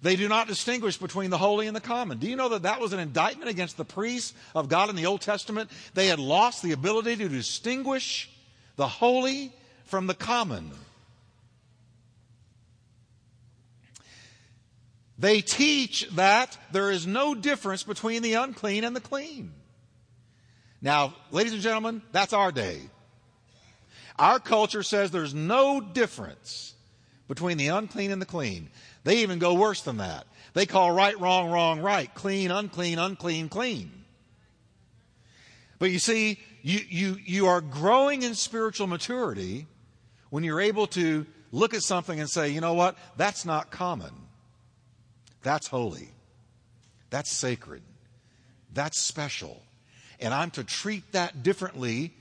They 0.00 0.16
do 0.16 0.26
not 0.26 0.48
distinguish 0.48 0.96
between 0.96 1.28
the 1.28 1.36
holy 1.36 1.66
and 1.66 1.76
the 1.76 1.80
common. 1.80 2.18
Do 2.18 2.28
you 2.28 2.36
know 2.36 2.48
that 2.50 2.62
that 2.62 2.80
was 2.80 2.94
an 2.94 2.98
indictment 2.98 3.50
against 3.50 3.76
the 3.76 3.84
priests 3.84 4.32
of 4.54 4.70
God 4.70 4.88
in 4.88 4.96
the 4.96 5.06
Old 5.06 5.20
Testament? 5.20 5.70
They 5.92 6.06
had 6.06 6.18
lost 6.18 6.62
the 6.62 6.72
ability 6.72 7.16
to 7.16 7.28
distinguish 7.28 8.30
the 8.76 8.88
holy 8.88 9.52
from 9.84 10.06
the 10.06 10.14
common. 10.14 10.70
They 15.18 15.40
teach 15.40 16.08
that 16.10 16.58
there 16.72 16.90
is 16.90 17.06
no 17.06 17.34
difference 17.34 17.82
between 17.82 18.22
the 18.22 18.34
unclean 18.34 18.84
and 18.84 18.94
the 18.94 19.00
clean. 19.00 19.52
Now, 20.82 21.14
ladies 21.30 21.54
and 21.54 21.62
gentlemen, 21.62 22.02
that's 22.12 22.32
our 22.32 22.52
day. 22.52 22.80
Our 24.18 24.38
culture 24.38 24.82
says 24.82 25.10
there's 25.10 25.34
no 25.34 25.80
difference 25.80 26.74
between 27.28 27.56
the 27.58 27.68
unclean 27.68 28.10
and 28.10 28.20
the 28.20 28.26
clean. 28.26 28.68
They 29.04 29.18
even 29.18 29.38
go 29.38 29.54
worse 29.54 29.82
than 29.82 29.98
that. 29.98 30.26
They 30.52 30.66
call 30.66 30.92
right, 30.92 31.18
wrong, 31.18 31.50
wrong, 31.50 31.80
right, 31.80 32.12
clean, 32.14 32.50
unclean, 32.50 32.98
unclean, 32.98 33.48
clean. 33.48 33.90
But 35.78 35.90
you 35.90 35.98
see, 35.98 36.38
you, 36.62 36.80
you, 36.88 37.16
you 37.24 37.46
are 37.46 37.60
growing 37.60 38.22
in 38.22 38.34
spiritual 38.34 38.86
maturity 38.86 39.66
when 40.30 40.44
you're 40.44 40.60
able 40.60 40.86
to 40.88 41.26
look 41.52 41.74
at 41.74 41.82
something 41.82 42.18
and 42.18 42.28
say, 42.28 42.48
you 42.50 42.60
know 42.60 42.74
what, 42.74 42.96
that's 43.16 43.44
not 43.44 43.70
common. 43.70 44.12
That's 45.46 45.68
holy. 45.68 46.08
That's 47.10 47.30
sacred. 47.30 47.80
That's 48.74 49.00
special. 49.00 49.62
And 50.18 50.34
I'm 50.34 50.50
to 50.50 50.64
treat 50.64 51.12
that 51.12 51.44
differently 51.44 52.12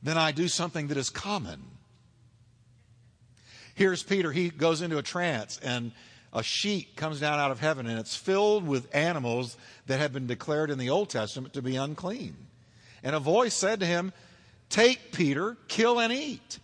than 0.00 0.16
I 0.16 0.30
do 0.30 0.46
something 0.46 0.86
that 0.86 0.96
is 0.96 1.10
common. 1.10 1.60
Here's 3.74 4.04
Peter. 4.04 4.30
He 4.30 4.50
goes 4.50 4.80
into 4.80 4.96
a 4.96 5.02
trance, 5.02 5.58
and 5.60 5.90
a 6.32 6.44
sheet 6.44 6.94
comes 6.94 7.18
down 7.18 7.40
out 7.40 7.50
of 7.50 7.58
heaven, 7.58 7.88
and 7.88 7.98
it's 7.98 8.14
filled 8.14 8.64
with 8.64 8.94
animals 8.94 9.56
that 9.88 9.98
have 9.98 10.12
been 10.12 10.28
declared 10.28 10.70
in 10.70 10.78
the 10.78 10.90
Old 10.90 11.10
Testament 11.10 11.54
to 11.54 11.62
be 11.62 11.74
unclean. 11.74 12.36
And 13.02 13.16
a 13.16 13.18
voice 13.18 13.54
said 13.54 13.80
to 13.80 13.86
him, 13.86 14.12
Take 14.68 15.10
Peter, 15.10 15.56
kill 15.66 15.98
and 15.98 16.12
eat. 16.12 16.60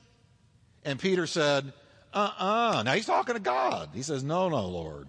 And 0.85 0.97
Peter 0.97 1.27
said, 1.27 1.73
Uh 2.13 2.31
uh-uh. 2.39 2.79
uh 2.79 2.83
Now 2.85 2.93
he's 2.93 3.07
talking 3.07 3.35
to 3.35 3.41
God. 3.41 3.89
He 3.93 4.03
says, 4.03 4.23
No, 4.23 4.49
no, 4.49 4.69
Lord. 4.69 5.09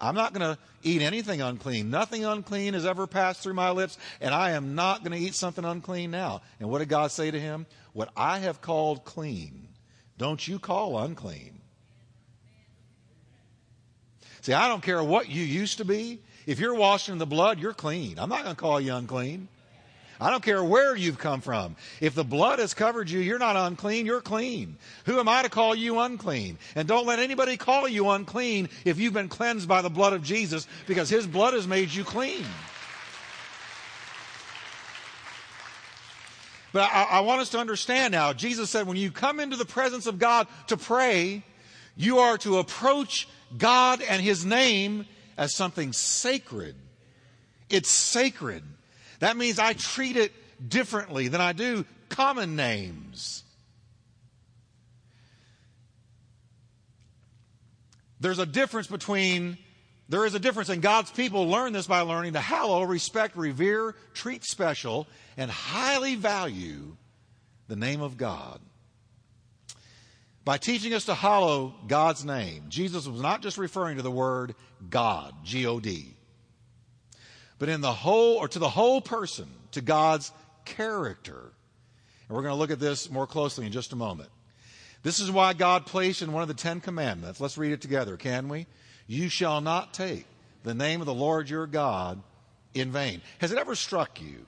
I'm 0.00 0.14
not 0.14 0.32
going 0.32 0.54
to 0.54 0.58
eat 0.82 1.02
anything 1.02 1.42
unclean. 1.42 1.90
Nothing 1.90 2.24
unclean 2.24 2.74
has 2.74 2.86
ever 2.86 3.06
passed 3.06 3.42
through 3.42 3.54
my 3.54 3.70
lips, 3.70 3.98
and 4.20 4.34
I 4.34 4.52
am 4.52 4.74
not 4.74 5.04
going 5.04 5.12
to 5.12 5.24
eat 5.24 5.34
something 5.34 5.64
unclean 5.64 6.10
now. 6.10 6.42
And 6.58 6.70
what 6.70 6.78
did 6.78 6.88
God 6.88 7.10
say 7.10 7.30
to 7.30 7.38
him? 7.38 7.66
What 7.92 8.10
I 8.16 8.38
have 8.38 8.60
called 8.60 9.04
clean, 9.04 9.68
don't 10.16 10.46
you 10.46 10.58
call 10.58 10.98
unclean. 10.98 11.60
See, 14.42 14.54
I 14.54 14.68
don't 14.68 14.82
care 14.82 15.02
what 15.02 15.28
you 15.28 15.42
used 15.42 15.78
to 15.78 15.84
be. 15.84 16.20
If 16.46 16.58
you're 16.58 16.74
washed 16.74 17.10
in 17.10 17.18
the 17.18 17.26
blood, 17.26 17.58
you're 17.58 17.74
clean. 17.74 18.18
I'm 18.18 18.30
not 18.30 18.42
going 18.42 18.56
to 18.56 18.60
call 18.60 18.80
you 18.80 18.94
unclean. 18.94 19.48
I 20.20 20.30
don't 20.30 20.42
care 20.42 20.62
where 20.62 20.94
you've 20.94 21.18
come 21.18 21.40
from. 21.40 21.76
If 22.00 22.14
the 22.14 22.24
blood 22.24 22.58
has 22.58 22.74
covered 22.74 23.08
you, 23.08 23.20
you're 23.20 23.38
not 23.38 23.56
unclean, 23.56 24.04
you're 24.04 24.20
clean. 24.20 24.76
Who 25.06 25.18
am 25.18 25.28
I 25.28 25.42
to 25.42 25.48
call 25.48 25.74
you 25.74 25.98
unclean? 25.98 26.58
And 26.74 26.86
don't 26.86 27.06
let 27.06 27.18
anybody 27.18 27.56
call 27.56 27.88
you 27.88 28.10
unclean 28.10 28.68
if 28.84 28.98
you've 28.98 29.14
been 29.14 29.28
cleansed 29.28 29.66
by 29.66 29.80
the 29.80 29.88
blood 29.88 30.12
of 30.12 30.22
Jesus 30.22 30.66
because 30.86 31.08
his 31.08 31.26
blood 31.26 31.54
has 31.54 31.66
made 31.66 31.90
you 31.90 32.04
clean. 32.04 32.44
But 36.72 36.90
I, 36.92 37.02
I, 37.04 37.20
want 37.20 37.40
us 37.40 37.48
to 37.50 37.58
understand 37.58 38.12
now, 38.12 38.32
Jesus 38.32 38.70
said 38.70 38.86
when 38.86 38.96
you 38.96 39.10
come 39.10 39.40
into 39.40 39.56
the 39.56 39.64
presence 39.64 40.06
of 40.06 40.18
God 40.18 40.46
to 40.68 40.76
pray, 40.76 41.42
you 41.96 42.18
are 42.18 42.38
to 42.38 42.58
approach 42.58 43.28
God 43.56 44.00
and 44.02 44.22
His 44.22 44.44
name 44.44 45.06
as 45.36 45.54
something 45.54 45.92
sacred. 45.92 46.76
It's 47.68 47.90
sacred. 47.90 48.62
That 49.20 49.36
means 49.36 49.58
I 49.58 49.74
treat 49.74 50.16
it 50.16 50.32
differently 50.66 51.28
than 51.28 51.40
I 51.40 51.52
do 51.52 51.84
common 52.08 52.56
names. 52.56 53.44
There's 58.18 58.38
a 58.38 58.46
difference 58.46 58.86
between, 58.86 59.56
there 60.08 60.26
is 60.26 60.34
a 60.34 60.38
difference, 60.38 60.68
and 60.68 60.82
God's 60.82 61.10
people 61.10 61.48
learn 61.48 61.72
this 61.72 61.86
by 61.86 62.00
learning 62.00 62.34
to 62.34 62.40
hallow, 62.40 62.82
respect, 62.82 63.36
revere, 63.36 63.94
treat 64.12 64.44
special, 64.44 65.06
and 65.38 65.50
highly 65.50 66.16
value 66.16 66.96
the 67.68 67.76
name 67.76 68.02
of 68.02 68.18
God. 68.18 68.60
By 70.44 70.58
teaching 70.58 70.92
us 70.92 71.04
to 71.04 71.14
hallow 71.14 71.74
God's 71.86 72.24
name, 72.24 72.64
Jesus 72.68 73.06
was 73.06 73.20
not 73.20 73.42
just 73.42 73.56
referring 73.56 73.98
to 73.98 74.02
the 74.02 74.10
word 74.10 74.54
God, 74.88 75.34
G 75.44 75.66
O 75.66 75.78
D 75.78 76.16
but 77.60 77.68
in 77.68 77.82
the 77.82 77.92
whole, 77.92 78.38
or 78.38 78.48
to 78.48 78.58
the 78.58 78.70
whole 78.70 79.00
person, 79.00 79.46
to 79.72 79.82
God's 79.82 80.32
character. 80.64 81.52
And 82.28 82.36
we're 82.36 82.42
going 82.42 82.54
to 82.54 82.58
look 82.58 82.70
at 82.70 82.80
this 82.80 83.10
more 83.10 83.26
closely 83.26 83.66
in 83.66 83.70
just 83.70 83.92
a 83.92 83.96
moment. 83.96 84.30
This 85.02 85.20
is 85.20 85.30
why 85.30 85.52
God 85.52 85.84
placed 85.84 86.22
in 86.22 86.32
one 86.32 86.42
of 86.42 86.48
the 86.48 86.54
Ten 86.54 86.80
Commandments, 86.80 87.38
let's 87.38 87.58
read 87.58 87.72
it 87.72 87.82
together, 87.82 88.16
can 88.16 88.48
we? 88.48 88.66
You 89.06 89.28
shall 89.28 89.60
not 89.60 89.92
take 89.92 90.26
the 90.62 90.74
name 90.74 91.00
of 91.00 91.06
the 91.06 91.14
Lord 91.14 91.50
your 91.50 91.66
God 91.66 92.22
in 92.72 92.92
vain. 92.92 93.20
Has 93.38 93.52
it 93.52 93.58
ever 93.58 93.74
struck 93.74 94.22
you 94.22 94.46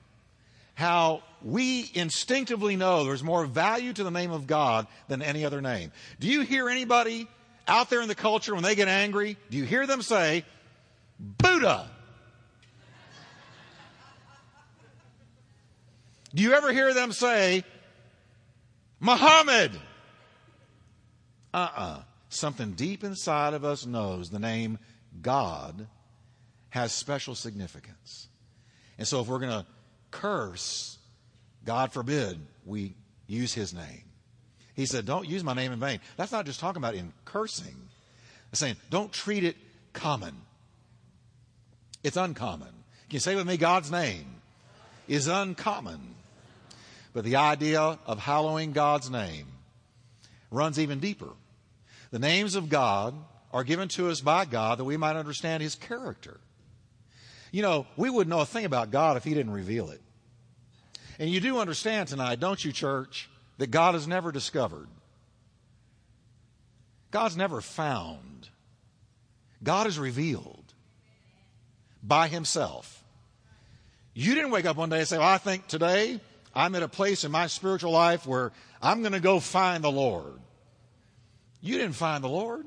how 0.73 1.21
we 1.43 1.91
instinctively 1.93 2.75
know 2.75 3.03
there's 3.03 3.23
more 3.23 3.45
value 3.45 3.93
to 3.93 4.03
the 4.03 4.11
name 4.11 4.31
of 4.31 4.47
God 4.47 4.87
than 5.07 5.21
any 5.21 5.45
other 5.45 5.61
name? 5.61 5.91
Do 6.19 6.27
you 6.27 6.41
hear 6.41 6.67
anybody 6.67 7.27
out 7.67 7.91
there 7.91 8.01
in 8.01 8.07
the 8.07 8.15
culture 8.15 8.55
when 8.55 8.63
they 8.63 8.73
get 8.73 8.87
angry? 8.87 9.37
Do 9.51 9.57
you 9.57 9.65
hear 9.65 9.85
them 9.85 10.01
say, 10.01 10.45
Buddha? 11.19 11.91
Do 16.33 16.43
you 16.43 16.53
ever 16.53 16.71
hear 16.71 16.93
them 16.93 17.11
say, 17.11 17.63
Muhammad? 18.99 19.71
Uh 21.53 21.57
uh-uh. 21.57 21.81
uh 21.81 22.01
Something 22.29 22.71
deep 22.71 23.03
inside 23.03 23.53
of 23.53 23.63
us 23.63 23.85
knows 23.85 24.31
the 24.31 24.39
name 24.39 24.79
God 25.21 25.87
has 26.69 26.91
special 26.91 27.35
significance. 27.35 28.27
And 28.97 29.07
so 29.07 29.21
if 29.21 29.27
we're 29.27 29.37
going 29.37 29.51
to 29.51 29.65
curse, 30.09 30.97
God 31.63 31.93
forbid 31.93 32.39
we 32.65 32.95
use 33.27 33.53
his 33.53 33.71
name. 33.71 34.03
He 34.73 34.87
said, 34.87 35.05
Don't 35.05 35.29
use 35.29 35.43
my 35.43 35.53
name 35.53 35.71
in 35.71 35.79
vain. 35.79 35.99
That's 36.17 36.31
not 36.31 36.47
just 36.47 36.59
talking 36.59 36.81
about 36.81 36.95
in 36.95 37.13
cursing. 37.23 37.75
It's 38.53 38.59
saying, 38.59 38.75
don't 38.91 39.11
treat 39.11 39.43
it 39.43 39.57
common. 39.93 40.35
It's 42.03 42.17
uncommon. 42.17 42.67
Can 42.67 43.15
you 43.15 43.19
say 43.19 43.35
with 43.35 43.47
me, 43.47 43.57
God's 43.57 43.91
name 43.91 44.27
is 45.07 45.27
uncommon. 45.27 46.13
But 47.13 47.23
the 47.23 47.35
idea 47.35 47.99
of 48.05 48.19
hallowing 48.19 48.71
God's 48.73 49.09
name 49.09 49.47
runs 50.49 50.79
even 50.79 50.99
deeper. 50.99 51.29
The 52.11 52.19
names 52.19 52.55
of 52.55 52.69
God 52.69 53.15
are 53.51 53.63
given 53.63 53.87
to 53.89 54.09
us 54.09 54.19
by 54.19 54.45
God 54.45 54.79
that 54.79 54.83
we 54.83 54.97
might 54.97 55.15
understand 55.15 55.61
His 55.61 55.75
character. 55.75 56.39
You 57.51 57.61
know, 57.61 57.85
we 57.95 58.09
wouldn't 58.09 58.35
know 58.35 58.41
a 58.41 58.45
thing 58.45 58.65
about 58.65 58.89
God 58.89 59.15
if 59.15 59.23
He 59.23 59.33
didn't 59.33 59.53
reveal 59.53 59.89
it. 59.91 60.01
And 61.19 61.29
you 61.29 61.39
do 61.39 61.59
understand 61.59 62.09
tonight, 62.09 62.39
don't 62.39 62.63
you, 62.63 62.71
church, 62.71 63.29
that 63.59 63.69
God 63.69 63.93
is 63.93 64.07
never 64.07 64.31
discovered. 64.31 64.87
God's 67.11 67.37
never 67.37 67.61
found. 67.61 68.49
God 69.61 69.85
is 69.85 69.99
revealed 69.99 70.73
by 72.01 72.27
Himself. 72.27 73.03
You 74.15 74.33
didn't 74.33 74.49
wake 74.51 74.65
up 74.65 74.77
one 74.77 74.89
day 74.89 74.99
and 74.99 75.07
say, 75.07 75.19
well, 75.19 75.27
I 75.27 75.37
think 75.37 75.67
today 75.67 76.19
I'm 76.55 76.75
at 76.75 76.83
a 76.83 76.87
place 76.87 77.23
in 77.23 77.31
my 77.31 77.47
spiritual 77.47 77.91
life 77.91 78.27
where 78.27 78.51
I'm 78.81 79.01
going 79.01 79.13
to 79.13 79.19
go 79.19 79.39
find 79.39 79.83
the 79.83 79.91
Lord. 79.91 80.39
You 81.61 81.77
didn't 81.77 81.95
find 81.95 82.23
the 82.23 82.29
Lord. 82.29 82.65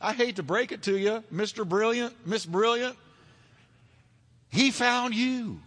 I 0.00 0.12
hate 0.12 0.36
to 0.36 0.42
break 0.42 0.72
it 0.72 0.82
to 0.82 0.96
you, 0.96 1.24
Mr. 1.32 1.66
Brilliant, 1.66 2.14
Miss 2.26 2.44
Brilliant. 2.44 2.96
He 4.48 4.70
found 4.70 5.14
you. 5.14 5.60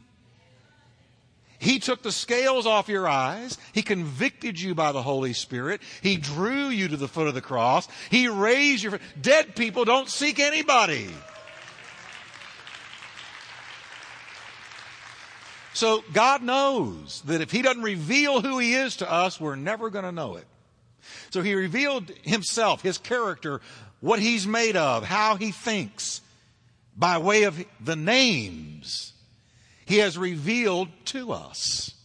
He 1.59 1.79
took 1.79 2.01
the 2.01 2.11
scales 2.11 2.65
off 2.65 2.87
your 2.87 3.07
eyes. 3.07 3.57
He 3.73 3.81
convicted 3.81 4.59
you 4.59 4.73
by 4.73 4.93
the 4.93 5.01
Holy 5.01 5.33
Spirit. 5.33 5.81
He 6.01 6.15
drew 6.15 6.69
you 6.69 6.87
to 6.87 6.97
the 6.97 7.07
foot 7.07 7.27
of 7.27 7.33
the 7.33 7.41
cross. 7.41 7.87
He 8.09 8.29
raised 8.29 8.83
your 8.83 8.99
dead 9.21 9.55
people 9.55 9.83
don't 9.83 10.09
seek 10.09 10.39
anybody. 10.39 11.09
So 15.79 16.03
God 16.11 16.43
knows 16.43 17.21
that 17.21 17.39
if 17.39 17.51
He 17.51 17.61
doesn't 17.61 17.83
reveal 17.83 18.41
who 18.41 18.59
He 18.59 18.73
is 18.73 18.97
to 18.97 19.09
us, 19.09 19.39
we're 19.39 19.55
never 19.55 19.89
going 19.89 20.03
to 20.03 20.11
know 20.11 20.35
it. 20.35 20.45
So 21.29 21.41
He 21.41 21.53
revealed 21.53 22.11
Himself, 22.23 22.81
His 22.81 22.97
character, 22.97 23.61
what 24.01 24.19
He's 24.19 24.45
made 24.45 24.75
of, 24.75 25.05
how 25.05 25.37
He 25.37 25.51
thinks 25.51 26.19
by 26.97 27.17
way 27.17 27.43
of 27.43 27.63
the 27.79 27.95
names 27.95 29.13
he 29.85 29.99
has 29.99 30.17
revealed 30.17 30.89
to 31.05 31.31
us. 31.31 31.95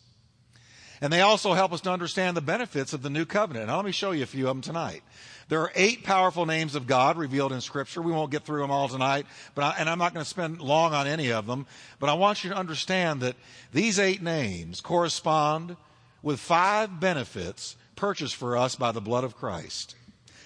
And 1.01 1.13
they 1.13 1.21
also 1.21 1.53
help 1.53 1.73
us 1.73 1.81
to 1.83 1.91
understand 1.91 2.37
the 2.37 2.41
benefits 2.41 2.93
of 2.93 3.03
the 3.03 3.11
new 3.11 3.27
covenant. 3.27 3.67
Now, 3.67 3.77
let 3.77 3.85
me 3.85 3.93
show 3.93 4.13
you 4.13 4.23
a 4.23 4.27
few 4.27 4.47
of 4.47 4.57
them 4.57 4.63
tonight. 4.63 5.03
There 5.49 5.61
are 5.61 5.73
eight 5.75 6.05
powerful 6.05 6.47
names 6.47 6.75
of 6.75 6.87
God 6.87 7.19
revealed 7.19 7.53
in 7.53 7.61
Scripture. 7.61 8.01
We 8.01 8.13
won't 8.13 8.31
get 8.31 8.45
through 8.45 8.61
them 8.61 8.71
all 8.71 8.89
tonight, 8.89 9.27
but 9.55 9.65
I, 9.65 9.75
and 9.79 9.89
I'm 9.89 9.99
not 9.99 10.15
going 10.15 10.25
to 10.25 10.29
spend 10.29 10.61
long 10.61 10.95
on 10.95 11.07
any 11.07 11.33
of 11.33 11.47
them. 11.47 11.67
But 11.99 12.09
I 12.09 12.15
want 12.15 12.45
you 12.45 12.51
to 12.51 12.57
understand 12.57 13.21
that 13.21 13.37
these 13.73 13.99
eight 13.99 14.23
names 14.23 14.81
correspond 14.81 15.77
with 16.23 16.41
five 16.41 16.99
benefits 16.99 17.77
purchased 17.97 18.37
for 18.37 18.57
us 18.57 18.75
by 18.75 18.93
the 18.93 19.01
blood 19.01 19.25
of 19.25 19.37
Christ. 19.37 19.95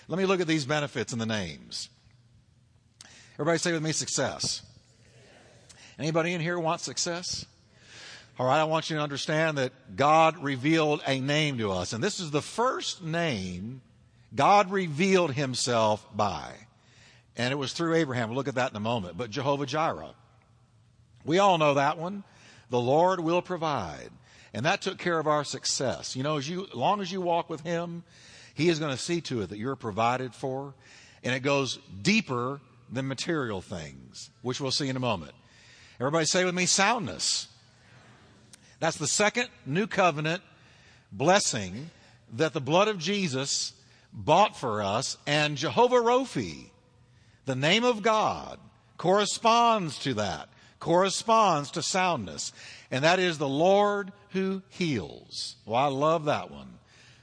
Let 0.09 0.19
me 0.19 0.26
look 0.26 0.40
at 0.40 0.47
these 0.47 0.64
benefits 0.64 1.12
in 1.12 1.19
the 1.19 1.26
names. 1.26 1.88
Everybody 3.35 3.59
say 3.59 3.73
with 3.73 3.83
me 3.83 3.93
success. 3.93 4.62
Anybody 5.99 6.33
in 6.33 6.40
here 6.40 6.59
want 6.59 6.81
success? 6.81 7.47
All 8.38 8.47
right, 8.47 8.61
I 8.61 8.64
want 8.64 8.88
you 8.88 8.97
to 8.97 9.02
understand 9.02 9.59
that 9.59 9.97
God 9.97 10.43
revealed 10.43 11.02
a 11.07 11.21
name 11.21 11.59
to 11.59 11.73
us. 11.73 11.93
And 11.93 12.02
this 12.02 12.21
is 12.21 12.31
the 12.31 12.43
first 12.43 13.02
name 13.02 13.81
God 14.35 14.70
revealed 14.70 15.32
himself 15.32 16.06
by. 16.14 16.52
And 17.37 17.52
it 17.52 17.56
was 17.56 17.73
through 17.73 17.94
Abraham. 17.94 18.28
We'll 18.28 18.37
look 18.37 18.49
at 18.49 18.56
that 18.56 18.70
in 18.70 18.76
a 18.76 18.80
moment. 18.80 19.16
But 19.16 19.30
Jehovah 19.30 19.66
Jireh. 19.66 20.14
We 21.25 21.38
all 21.38 21.58
know 21.58 21.75
that 21.75 21.99
one. 21.99 22.25
The 22.70 22.80
Lord 22.80 23.20
will 23.20 23.42
provide. 23.42 24.11
And 24.52 24.66
that 24.66 24.82
took 24.82 24.99
care 24.99 25.18
of 25.18 25.26
our 25.26 25.44
success. 25.44 26.16
You 26.16 26.23
know, 26.23 26.37
as 26.37 26.49
you, 26.49 26.64
as 26.64 26.75
long 26.75 27.00
as 27.00 27.12
you 27.12 27.20
walk 27.20 27.49
with 27.49 27.61
Him, 27.61 28.02
He 28.54 28.68
is 28.68 28.78
going 28.78 28.90
to 28.90 29.00
see 29.00 29.20
to 29.23 29.42
it 29.42 29.50
that 29.50 29.58
you're 29.58 29.76
provided 29.76 30.35
for. 30.35 30.75
And 31.23 31.35
it 31.35 31.40
goes 31.40 31.78
deeper 32.02 32.61
than 32.90 33.06
material 33.06 33.61
things, 33.61 34.30
which 34.42 34.61
we'll 34.61 34.70
see 34.70 34.88
in 34.88 34.97
a 34.97 35.00
moment. 35.00 35.32
Everybody 36.00 36.26
say 36.26 36.44
with 36.44 36.54
me, 36.54 36.66
soundness. 36.66 37.49
That's 38.80 38.97
the 38.97 39.06
second 39.06 39.49
new 39.66 39.87
covenant 39.87 40.42
blessing 41.12 41.90
that 42.35 42.52
the 42.52 42.61
blood 42.61 42.88
of 42.88 42.99
Jesus 42.99 43.73
bought 44.12 44.56
for 44.56 44.82
us, 44.82 45.16
and 45.26 45.56
Jehovah 45.56 45.96
Rophi, 45.96 46.70
the 47.46 47.56
name 47.56 47.84
of 47.84 48.02
God, 48.02 48.58
corresponds 48.96 49.98
to 50.00 50.14
that, 50.14 50.48
corresponds 50.80 51.70
to 51.72 51.82
soundness. 51.82 52.52
And 52.90 53.04
that 53.04 53.18
is 53.18 53.38
the 53.38 53.48
Lord 53.48 54.12
who 54.30 54.62
heals. 54.68 55.56
Well, 55.64 55.82
I 55.82 55.88
love 55.88 56.26
that 56.26 56.50
one. 56.50 56.78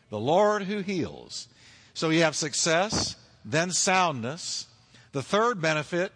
The 0.09 0.19
Lord 0.19 0.63
who 0.63 0.79
heals. 0.79 1.47
So 1.93 2.09
you 2.09 2.23
have 2.23 2.35
success, 2.35 3.15
then 3.43 3.71
soundness. 3.71 4.67
The 5.11 5.23
third 5.23 5.61
benefit, 5.61 6.11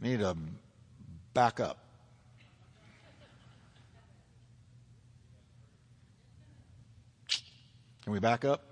need 0.00 0.20
to 0.20 0.36
back 1.34 1.60
up. 1.60 1.81
Can 8.02 8.12
we 8.12 8.18
back 8.18 8.44
up? 8.44 8.62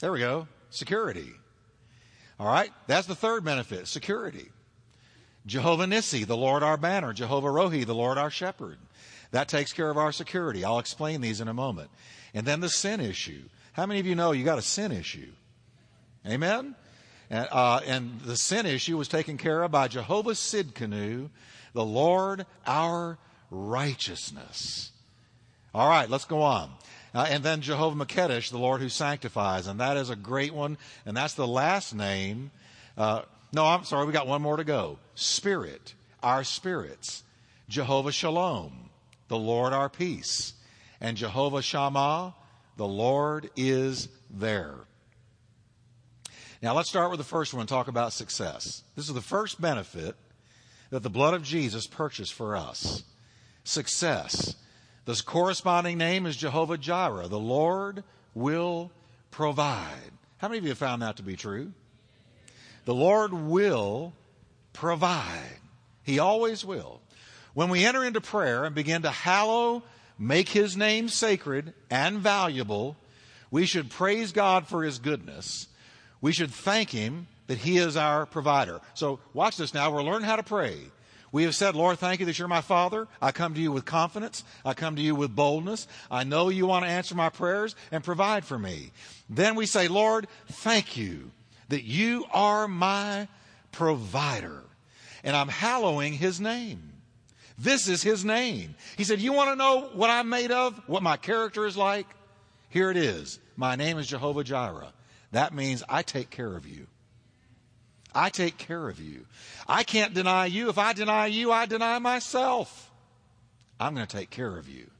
There 0.00 0.12
we 0.12 0.20
go. 0.20 0.46
Security. 0.70 1.30
All 2.38 2.46
right. 2.46 2.70
That's 2.86 3.06
the 3.06 3.14
third 3.14 3.44
benefit 3.44 3.88
security. 3.88 4.48
Jehovah 5.46 5.86
Nissi, 5.86 6.26
the 6.26 6.36
Lord 6.36 6.62
our 6.62 6.76
banner. 6.76 7.12
Jehovah 7.12 7.48
Rohi, 7.48 7.86
the 7.86 7.94
Lord 7.94 8.18
our 8.18 8.30
shepherd. 8.30 8.78
That 9.30 9.48
takes 9.48 9.72
care 9.72 9.90
of 9.90 9.96
our 9.96 10.12
security. 10.12 10.64
I'll 10.64 10.78
explain 10.78 11.20
these 11.20 11.40
in 11.40 11.48
a 11.48 11.54
moment. 11.54 11.90
And 12.34 12.46
then 12.46 12.60
the 12.60 12.68
sin 12.68 13.00
issue. 13.00 13.42
How 13.72 13.86
many 13.86 14.00
of 14.00 14.06
you 14.06 14.14
know 14.14 14.32
you 14.32 14.44
got 14.44 14.58
a 14.58 14.62
sin 14.62 14.92
issue? 14.92 15.32
Amen? 16.26 16.74
And, 17.30 17.48
uh, 17.50 17.80
and 17.86 18.20
the 18.20 18.36
sin 18.36 18.66
issue 18.66 18.96
was 18.96 19.08
taken 19.08 19.36
care 19.36 19.62
of 19.62 19.70
by 19.70 19.88
Jehovah 19.88 20.32
Sidkenu, 20.32 21.30
the 21.72 21.84
Lord 21.84 22.46
our 22.66 23.18
righteousness. 23.50 24.92
All 25.74 25.88
right, 25.88 26.08
let's 26.08 26.24
go 26.24 26.42
on. 26.42 26.70
Uh, 27.14 27.26
and 27.28 27.42
then 27.42 27.60
Jehovah 27.60 28.04
Makedesh, 28.04 28.50
the 28.50 28.58
Lord 28.58 28.80
who 28.80 28.88
sanctifies. 28.88 29.66
And 29.66 29.80
that 29.80 29.96
is 29.96 30.10
a 30.10 30.16
great 30.16 30.54
one. 30.54 30.78
And 31.06 31.16
that's 31.16 31.34
the 31.34 31.46
last 31.46 31.94
name. 31.94 32.50
Uh, 32.96 33.22
no, 33.52 33.66
I'm 33.66 33.84
sorry, 33.84 34.06
we 34.06 34.12
got 34.12 34.26
one 34.26 34.42
more 34.42 34.56
to 34.56 34.64
go. 34.64 34.98
Spirit, 35.14 35.94
our 36.22 36.44
spirits. 36.44 37.22
Jehovah 37.68 38.12
Shalom, 38.12 38.90
the 39.28 39.38
Lord 39.38 39.72
our 39.72 39.88
peace. 39.88 40.54
And 41.00 41.16
Jehovah 41.16 41.62
Shammah, 41.62 42.34
the 42.76 42.86
Lord 42.86 43.50
is 43.56 44.08
there. 44.30 44.74
Now 46.62 46.74
let's 46.74 46.88
start 46.88 47.10
with 47.10 47.18
the 47.18 47.24
first 47.24 47.54
one 47.54 47.60
and 47.60 47.68
talk 47.68 47.88
about 47.88 48.12
success. 48.12 48.82
This 48.96 49.08
is 49.08 49.14
the 49.14 49.20
first 49.20 49.60
benefit 49.60 50.16
that 50.90 51.02
the 51.02 51.10
blood 51.10 51.34
of 51.34 51.42
Jesus 51.42 51.86
purchased 51.86 52.34
for 52.34 52.56
us. 52.56 53.04
Success. 53.64 54.56
The 55.08 55.22
corresponding 55.24 55.96
name 55.96 56.26
is 56.26 56.36
Jehovah 56.36 56.76
Jireh. 56.76 57.28
The 57.28 57.38
Lord 57.38 58.04
will 58.34 58.90
provide. 59.30 60.10
How 60.36 60.48
many 60.48 60.58
of 60.58 60.64
you 60.64 60.68
have 60.68 60.76
found 60.76 61.00
that 61.00 61.16
to 61.16 61.22
be 61.22 61.34
true? 61.34 61.72
The 62.84 62.94
Lord 62.94 63.32
will 63.32 64.12
provide. 64.74 65.60
He 66.02 66.18
always 66.18 66.62
will. 66.62 67.00
When 67.54 67.70
we 67.70 67.86
enter 67.86 68.04
into 68.04 68.20
prayer 68.20 68.66
and 68.66 68.74
begin 68.74 69.00
to 69.00 69.10
hallow, 69.10 69.82
make 70.18 70.50
His 70.50 70.76
name 70.76 71.08
sacred 71.08 71.72
and 71.88 72.18
valuable, 72.18 72.94
we 73.50 73.64
should 73.64 73.88
praise 73.88 74.32
God 74.32 74.66
for 74.66 74.84
His 74.84 74.98
goodness. 74.98 75.68
We 76.20 76.32
should 76.32 76.50
thank 76.50 76.90
Him 76.90 77.28
that 77.46 77.56
He 77.56 77.78
is 77.78 77.96
our 77.96 78.26
provider. 78.26 78.82
So 78.92 79.20
watch 79.32 79.56
this 79.56 79.72
now. 79.72 79.90
We're 79.90 80.02
learning 80.02 80.28
how 80.28 80.36
to 80.36 80.42
pray. 80.42 80.76
We 81.30 81.44
have 81.44 81.54
said, 81.54 81.74
Lord, 81.74 81.98
thank 81.98 82.20
you 82.20 82.26
that 82.26 82.38
you're 82.38 82.48
my 82.48 82.60
Father. 82.62 83.06
I 83.20 83.32
come 83.32 83.54
to 83.54 83.60
you 83.60 83.70
with 83.70 83.84
confidence. 83.84 84.44
I 84.64 84.74
come 84.74 84.96
to 84.96 85.02
you 85.02 85.14
with 85.14 85.34
boldness. 85.36 85.86
I 86.10 86.24
know 86.24 86.48
you 86.48 86.66
want 86.66 86.84
to 86.84 86.90
answer 86.90 87.14
my 87.14 87.28
prayers 87.28 87.76
and 87.92 88.02
provide 88.02 88.44
for 88.44 88.58
me. 88.58 88.92
Then 89.28 89.54
we 89.54 89.66
say, 89.66 89.88
Lord, 89.88 90.26
thank 90.46 90.96
you 90.96 91.30
that 91.68 91.84
you 91.84 92.24
are 92.32 92.66
my 92.66 93.28
provider. 93.72 94.62
And 95.22 95.36
I'm 95.36 95.48
hallowing 95.48 96.14
his 96.14 96.40
name. 96.40 96.92
This 97.58 97.88
is 97.88 98.02
his 98.02 98.24
name. 98.24 98.76
He 98.96 99.04
said, 99.04 99.20
You 99.20 99.32
want 99.32 99.50
to 99.50 99.56
know 99.56 99.90
what 99.92 100.10
I'm 100.10 100.28
made 100.28 100.52
of? 100.52 100.80
What 100.86 101.02
my 101.02 101.16
character 101.16 101.66
is 101.66 101.76
like? 101.76 102.06
Here 102.70 102.90
it 102.90 102.96
is. 102.96 103.40
My 103.56 103.74
name 103.74 103.98
is 103.98 104.06
Jehovah 104.06 104.44
Jireh. 104.44 104.92
That 105.32 105.52
means 105.52 105.82
I 105.88 106.02
take 106.02 106.30
care 106.30 106.56
of 106.56 106.66
you. 106.66 106.86
I 108.14 108.30
take 108.30 108.58
care 108.58 108.88
of 108.88 109.00
you. 109.00 109.26
I 109.66 109.82
can't 109.82 110.14
deny 110.14 110.46
you. 110.46 110.68
If 110.68 110.78
I 110.78 110.92
deny 110.92 111.26
you, 111.26 111.52
I 111.52 111.66
deny 111.66 111.98
myself. 111.98 112.90
I'm 113.78 113.94
going 113.94 114.06
to 114.06 114.16
take 114.16 114.30
care 114.30 114.56
of 114.56 114.68
you. 114.68 114.90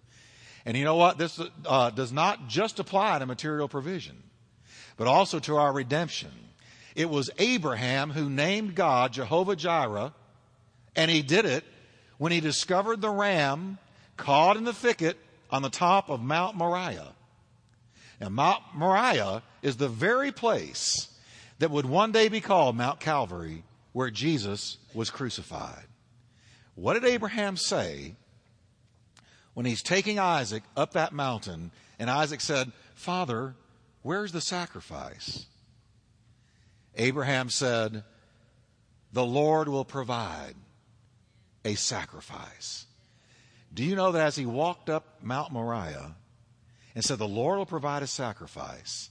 And 0.64 0.77
you 0.77 0.85
know 0.85 0.97
what? 0.97 1.18
This 1.18 1.40
uh, 1.66 1.90
does 1.90 2.12
not 2.12 2.49
just 2.49 2.79
apply 2.79 3.18
to 3.18 3.27
material 3.27 3.68
provision, 3.68 4.23
but 4.97 5.07
also 5.07 5.38
to 5.40 5.57
our 5.57 5.73
redemption. 5.73 6.31
It 6.94 7.09
was 7.09 7.31
Abraham 7.38 8.11
who 8.11 8.29
named 8.29 8.75
God 8.75 9.12
Jehovah 9.12 9.57
Jireh, 9.57 10.12
and 10.94 11.11
he 11.11 11.23
did 11.23 11.44
it 11.44 11.64
when 12.18 12.33
he 12.33 12.40
discovered 12.40 13.01
the 13.01 13.11
ram 13.11 13.79
caught 14.16 14.57
in 14.57 14.64
the 14.64 14.73
thicket 14.73 15.16
on 15.51 15.62
the 15.62 15.71
top 15.71 16.11
of 16.11 16.21
Mount 16.21 16.57
Moriah. 16.57 17.14
Now, 18.21 18.29
Mount 18.29 18.62
Moriah 18.75 19.42
is 19.62 19.77
the 19.77 19.88
very 19.88 20.33
place 20.33 21.09
that 21.59 21.71
would 21.71 21.87
one 21.87 22.12
day 22.12 22.29
be 22.29 22.40
called 22.40 22.77
Mount 22.77 23.01
Calvary, 23.01 23.64
where 23.92 24.11
Jesus 24.11 24.79
was 24.94 25.11
crucified. 25.11 25.85
What 26.75 26.94
did 26.94 27.05
Abraham 27.05 27.57
say 27.57 28.14
when 29.55 29.66
he's 29.66 29.83
taking 29.83 30.18
Isaac 30.18 30.62
up 30.77 30.92
that 30.92 31.12
mountain 31.12 31.73
and 31.99 32.09
Isaac 32.09 32.40
said, 32.40 32.71
Father, 32.94 33.55
where's 34.03 34.31
the 34.31 34.40
sacrifice? 34.40 35.47
Abraham 36.94 37.51
said, 37.51 38.05
The 39.12 39.25
Lord 39.25 39.68
will 39.68 39.85
provide 39.85 40.55
a 41.64 41.75
sacrifice. 41.75 42.87
Do 43.75 43.85
you 43.85 43.97
know 43.97 44.12
that 44.12 44.27
as 44.27 44.37
he 44.37 44.47
walked 44.47 44.88
up 44.88 45.23
Mount 45.23 45.53
Moriah 45.53 46.14
and 46.94 47.05
said, 47.05 47.18
The 47.18 47.29
Lord 47.29 47.59
will 47.59 47.66
provide 47.66 48.03
a 48.03 48.07
sacrifice, 48.07 49.11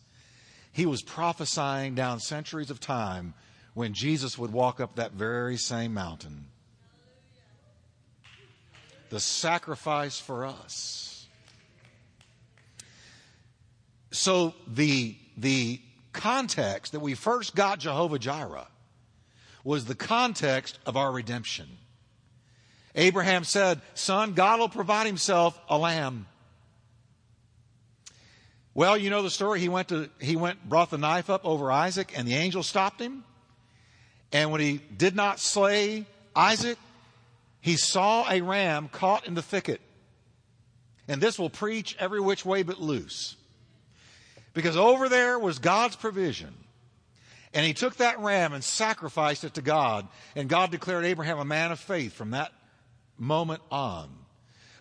he 0.77 0.85
was 0.85 1.01
prophesying 1.01 1.95
down 1.95 2.19
centuries 2.19 2.69
of 2.69 2.79
time 2.79 3.33
when 3.73 3.93
Jesus 3.93 4.37
would 4.37 4.53
walk 4.53 4.79
up 4.79 4.97
that 4.97 5.11
very 5.11 5.57
same 5.57 5.91
mountain. 5.91 6.45
The 9.09 9.19
sacrifice 9.19 10.19
for 10.19 10.45
us. 10.45 11.25
So 14.11 14.53
the, 14.67 15.15
the 15.35 15.81
context 16.13 16.91
that 16.91 16.99
we 16.99 17.15
first 17.15 17.55
got 17.55 17.79
Jehovah 17.79 18.19
Jireh 18.19 18.67
was 19.63 19.85
the 19.85 19.95
context 19.95 20.77
of 20.85 20.95
our 20.95 21.11
redemption. 21.11 21.67
Abraham 22.93 23.45
said, 23.45 23.81
Son, 23.95 24.33
God 24.33 24.59
will 24.59 24.69
provide 24.69 25.07
himself 25.07 25.59
a 25.69 25.77
lamb. 25.79 26.27
Well, 28.77 28.95
you 28.95 29.09
know 29.09 29.23
the 29.23 29.31
story. 29.31 29.59
He 29.59 29.69
went 29.69 29.87
to, 29.87 30.07
he 30.21 30.35
went, 30.35 30.69
brought 30.69 30.91
the 30.91 30.99
knife 30.99 31.31
up 31.31 31.43
over 31.45 31.71
Isaac 31.71 32.13
and 32.15 32.27
the 32.27 32.35
angel 32.35 32.61
stopped 32.61 33.01
him. 33.01 33.23
And 34.31 34.51
when 34.51 34.61
he 34.61 34.79
did 34.95 35.15
not 35.15 35.39
slay 35.39 36.05
Isaac, 36.35 36.77
he 37.59 37.75
saw 37.75 38.29
a 38.29 38.41
ram 38.41 38.87
caught 38.87 39.25
in 39.25 39.33
the 39.33 39.41
thicket. 39.41 39.81
And 41.07 41.19
this 41.19 41.39
will 41.39 41.49
preach 41.49 41.95
every 41.97 42.19
which 42.19 42.45
way 42.45 42.61
but 42.61 42.79
loose. 42.79 43.35
Because 44.53 44.77
over 44.77 45.09
there 45.09 45.39
was 45.39 45.57
God's 45.57 45.95
provision. 45.95 46.53
And 47.55 47.65
he 47.65 47.73
took 47.73 47.95
that 47.95 48.19
ram 48.19 48.53
and 48.53 48.63
sacrificed 48.63 49.43
it 49.43 49.55
to 49.55 49.63
God. 49.63 50.07
And 50.35 50.47
God 50.47 50.69
declared 50.69 51.03
Abraham 51.03 51.39
a 51.39 51.45
man 51.45 51.71
of 51.71 51.79
faith 51.79 52.13
from 52.13 52.29
that 52.29 52.51
moment 53.17 53.63
on. 53.71 54.07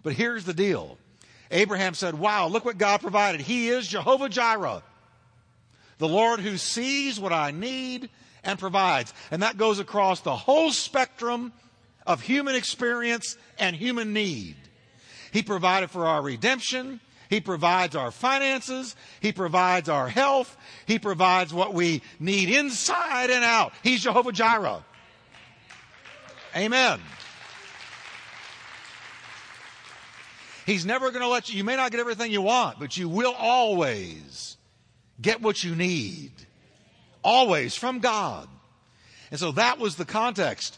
But 0.03 0.13
here's 0.13 0.45
the 0.45 0.53
deal 0.53 0.99
Abraham 1.51 1.95
said, 1.95 2.19
Wow, 2.19 2.49
look 2.49 2.65
what 2.65 2.79
God 2.79 3.01
provided. 3.01 3.41
He 3.41 3.69
is 3.69 3.87
Jehovah 3.87 4.29
Jireh, 4.29 4.83
the 5.99 6.09
Lord 6.09 6.41
who 6.41 6.57
sees 6.57 7.21
what 7.21 7.33
I 7.33 7.51
need 7.51 8.09
and 8.45 8.59
provides. 8.59 9.13
And 9.31 9.43
that 9.43 9.59
goes 9.59 9.79
across 9.79 10.21
the 10.21 10.37
whole 10.37 10.71
spectrum 10.73 11.53
of 12.07 12.21
human 12.21 12.55
experience 12.55 13.37
and 13.59 13.75
human 13.75 14.13
need. 14.13 14.57
He 15.33 15.43
provided 15.43 15.91
for 15.91 16.07
our 16.07 16.23
redemption. 16.23 17.01
He 17.29 17.41
provides 17.41 17.97
our 17.97 18.13
finances. 18.13 18.95
He 19.21 19.33
provides 19.33 19.89
our 19.89 20.09
health. 20.09 20.57
He 20.87 20.99
provides 20.99 21.53
what 21.53 21.75
we 21.75 22.03
need 22.21 22.51
inside 22.51 23.31
and 23.31 23.45
out. 23.45 23.73
He's 23.83 24.03
Jehovah 24.03 24.33
Jireh. 24.33 24.85
Amen. 26.55 27.01
He's 30.67 30.85
never 30.85 31.11
going 31.13 31.23
to 31.23 31.29
let 31.29 31.49
you, 31.49 31.59
you 31.59 31.65
may 31.65 31.77
not 31.77 31.93
get 31.93 32.01
everything 32.01 32.33
you 32.33 32.43
want, 32.43 32.81
but 32.81 32.97
you 32.97 33.09
will 33.09 33.35
always 33.39 34.57
get 35.23 35.41
what 35.41 35.63
you 35.63 35.77
need. 35.77 36.33
Always 37.23 37.77
from 37.77 38.01
God. 38.01 38.49
And 39.31 39.39
so 39.39 39.53
that 39.53 39.79
was 39.79 39.95
the 39.95 40.05
context. 40.05 40.77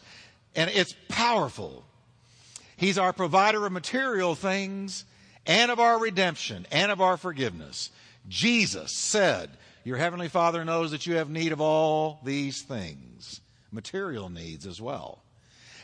And 0.55 0.69
it's 0.69 0.93
powerful. 1.07 1.83
He's 2.77 2.99
our 2.99 3.11
provider 3.13 3.65
of 3.65 3.71
material 3.71 4.35
things 4.35 5.05
and 5.47 5.71
of 5.71 5.79
our 5.79 5.99
redemption 5.99 6.67
and 6.71 6.91
of 6.91 7.01
our 7.01 7.17
forgiveness. 7.17 7.89
Jesus 8.27 8.91
said, 8.91 9.49
Your 9.83 9.97
heavenly 9.97 10.27
Father 10.27 10.63
knows 10.63 10.91
that 10.91 11.07
you 11.07 11.15
have 11.15 11.31
need 11.31 11.51
of 11.51 11.61
all 11.61 12.19
these 12.23 12.61
things, 12.61 13.41
material 13.71 14.29
needs 14.29 14.67
as 14.67 14.79
well. 14.79 15.23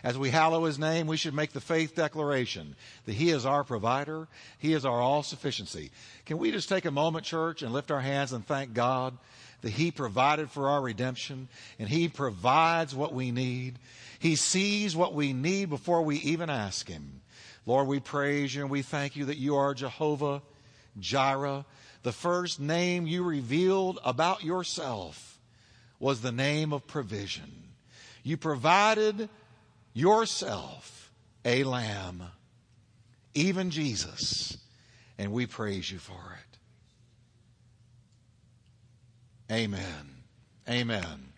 As 0.05 0.19
we 0.19 0.29
hallow 0.29 0.65
his 0.65 0.77
name, 0.77 1.07
we 1.07 1.17
should 1.17 1.33
make 1.33 1.51
the 1.51 1.59
faith 1.59 1.95
declaration 1.95 2.75
that 3.05 3.15
he 3.15 3.31
is 3.31 3.43
our 3.43 3.63
provider, 3.63 4.27
he 4.59 4.73
is 4.73 4.85
our 4.85 5.01
all 5.01 5.23
sufficiency. 5.23 5.89
Can 6.27 6.37
we 6.37 6.51
just 6.51 6.69
take 6.69 6.85
a 6.85 6.91
moment, 6.91 7.25
church, 7.25 7.63
and 7.63 7.73
lift 7.73 7.89
our 7.89 8.01
hands 8.01 8.31
and 8.31 8.45
thank 8.45 8.75
God 8.75 9.17
that 9.61 9.71
he 9.71 9.89
provided 9.89 10.51
for 10.51 10.69
our 10.69 10.79
redemption 10.79 11.47
and 11.79 11.89
he 11.89 12.07
provides 12.07 12.93
what 12.93 13.15
we 13.15 13.31
need? 13.31 13.79
He 14.19 14.35
sees 14.35 14.95
what 14.95 15.15
we 15.15 15.33
need 15.33 15.71
before 15.71 16.03
we 16.03 16.17
even 16.17 16.51
ask 16.51 16.87
him. 16.87 17.21
Lord, 17.65 17.87
we 17.87 17.99
praise 17.99 18.53
you 18.53 18.61
and 18.61 18.69
we 18.69 18.83
thank 18.83 19.15
you 19.15 19.25
that 19.25 19.39
you 19.39 19.55
are 19.55 19.73
Jehovah 19.73 20.43
Jireh. 20.99 21.65
The 22.03 22.11
first 22.11 22.59
name 22.59 23.07
you 23.07 23.23
revealed 23.23 23.97
about 24.05 24.43
yourself 24.43 25.39
was 25.99 26.21
the 26.21 26.31
name 26.31 26.73
of 26.73 26.85
provision. 26.85 27.51
You 28.21 28.37
provided 28.37 29.29
yourself 29.95 31.11
a 31.43 31.63
lamb, 31.63 32.23
even 33.33 33.71
Jesus, 33.71 34.55
and 35.17 35.31
we 35.31 35.47
praise 35.47 35.89
you 35.89 35.97
for 35.97 36.13
it. 36.13 36.57
Amen. 39.51 40.23
Amen. 40.69 41.33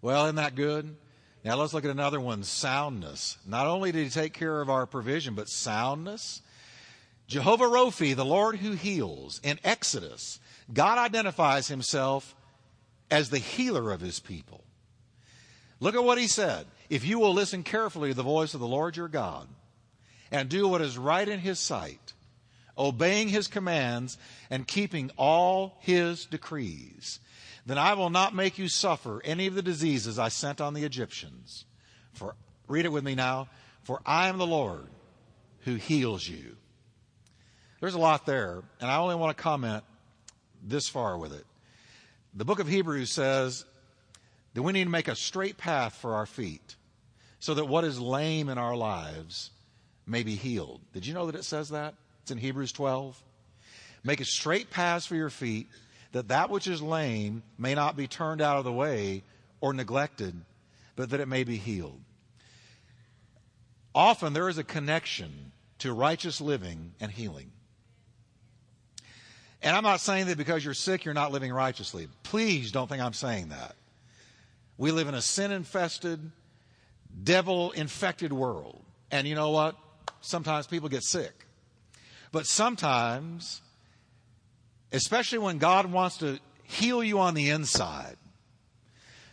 Well, 0.00 0.24
isn't 0.24 0.36
that 0.36 0.54
good? 0.54 0.96
Now 1.44 1.56
let's 1.56 1.74
look 1.74 1.84
at 1.84 1.90
another 1.90 2.20
one 2.20 2.44
soundness. 2.44 3.38
Not 3.46 3.66
only 3.66 3.90
did 3.90 4.04
he 4.04 4.10
take 4.10 4.32
care 4.32 4.60
of 4.60 4.70
our 4.70 4.86
provision, 4.86 5.34
but 5.34 5.48
soundness. 5.48 6.42
Jehovah 7.26 7.64
Rophi, 7.64 8.14
the 8.14 8.24
Lord 8.24 8.56
who 8.56 8.72
heals. 8.72 9.40
In 9.42 9.58
Exodus, 9.64 10.38
God 10.72 10.98
identifies 10.98 11.68
himself 11.68 12.36
as 13.10 13.30
the 13.30 13.38
healer 13.38 13.90
of 13.90 14.00
his 14.00 14.20
people. 14.20 14.64
Look 15.80 15.94
at 15.94 16.04
what 16.04 16.18
he 16.18 16.26
said. 16.26 16.66
If 16.90 17.04
you 17.04 17.18
will 17.18 17.32
listen 17.32 17.62
carefully 17.62 18.10
to 18.10 18.14
the 18.14 18.22
voice 18.22 18.54
of 18.54 18.60
the 18.60 18.66
Lord 18.66 18.96
your 18.96 19.08
God 19.08 19.46
and 20.30 20.48
do 20.48 20.66
what 20.66 20.80
is 20.80 20.98
right 20.98 21.28
in 21.28 21.40
his 21.40 21.58
sight, 21.58 22.12
obeying 22.76 23.28
his 23.28 23.48
commands 23.48 24.18
and 24.50 24.66
keeping 24.66 25.10
all 25.16 25.76
his 25.80 26.26
decrees, 26.26 27.20
then 27.66 27.78
I 27.78 27.94
will 27.94 28.10
not 28.10 28.34
make 28.34 28.58
you 28.58 28.68
suffer 28.68 29.20
any 29.24 29.46
of 29.46 29.54
the 29.54 29.62
diseases 29.62 30.18
I 30.18 30.28
sent 30.28 30.60
on 30.60 30.74
the 30.74 30.84
Egyptians. 30.84 31.66
For 32.12 32.34
read 32.66 32.84
it 32.84 32.92
with 32.92 33.04
me 33.04 33.14
now. 33.14 33.48
For 33.82 34.00
I 34.04 34.28
am 34.28 34.38
the 34.38 34.46
Lord 34.46 34.88
who 35.60 35.74
heals 35.74 36.26
you. 36.26 36.56
There's 37.80 37.94
a 37.94 37.98
lot 37.98 38.26
there, 38.26 38.62
and 38.80 38.90
I 38.90 38.98
only 38.98 39.14
want 39.14 39.36
to 39.36 39.42
comment 39.42 39.84
this 40.62 40.88
far 40.88 41.16
with 41.16 41.32
it. 41.32 41.44
The 42.34 42.44
book 42.44 42.58
of 42.58 42.68
Hebrews 42.68 43.10
says 43.10 43.64
that 44.54 44.62
we 44.62 44.72
need 44.72 44.84
to 44.84 44.90
make 44.90 45.08
a 45.08 45.16
straight 45.16 45.56
path 45.56 45.94
for 45.94 46.14
our 46.14 46.26
feet 46.26 46.76
so 47.40 47.54
that 47.54 47.66
what 47.66 47.84
is 47.84 48.00
lame 48.00 48.48
in 48.48 48.58
our 48.58 48.76
lives 48.76 49.50
may 50.06 50.22
be 50.22 50.34
healed. 50.34 50.80
Did 50.92 51.06
you 51.06 51.14
know 51.14 51.26
that 51.26 51.34
it 51.34 51.44
says 51.44 51.70
that? 51.70 51.94
It's 52.22 52.30
in 52.30 52.38
Hebrews 52.38 52.72
12. 52.72 53.22
Make 54.04 54.20
a 54.20 54.24
straight 54.24 54.70
path 54.70 55.06
for 55.06 55.14
your 55.14 55.30
feet 55.30 55.68
that 56.12 56.28
that 56.28 56.50
which 56.50 56.66
is 56.66 56.80
lame 56.80 57.42
may 57.58 57.74
not 57.74 57.96
be 57.96 58.06
turned 58.06 58.40
out 58.40 58.56
of 58.56 58.64
the 58.64 58.72
way 58.72 59.22
or 59.60 59.72
neglected, 59.72 60.34
but 60.96 61.10
that 61.10 61.20
it 61.20 61.28
may 61.28 61.44
be 61.44 61.56
healed. 61.56 62.00
Often 63.94 64.32
there 64.32 64.48
is 64.48 64.58
a 64.58 64.64
connection 64.64 65.52
to 65.78 65.92
righteous 65.92 66.40
living 66.40 66.92
and 67.00 67.10
healing. 67.10 67.50
And 69.62 69.76
I'm 69.76 69.82
not 69.82 70.00
saying 70.00 70.26
that 70.26 70.38
because 70.38 70.64
you're 70.64 70.74
sick, 70.74 71.04
you're 71.04 71.14
not 71.14 71.32
living 71.32 71.52
righteously. 71.52 72.08
Please 72.22 72.70
don't 72.70 72.88
think 72.88 73.02
I'm 73.02 73.12
saying 73.12 73.48
that. 73.48 73.74
We 74.78 74.92
live 74.92 75.08
in 75.08 75.14
a 75.14 75.20
sin 75.20 75.50
infested, 75.50 76.30
devil 77.24 77.72
infected 77.72 78.32
world. 78.32 78.82
And 79.10 79.26
you 79.26 79.34
know 79.34 79.50
what? 79.50 79.76
Sometimes 80.20 80.66
people 80.66 80.88
get 80.88 81.02
sick. 81.02 81.46
But 82.30 82.46
sometimes, 82.46 83.60
especially 84.92 85.38
when 85.38 85.58
God 85.58 85.90
wants 85.90 86.18
to 86.18 86.38
heal 86.62 87.02
you 87.02 87.18
on 87.18 87.34
the 87.34 87.50
inside, 87.50 88.16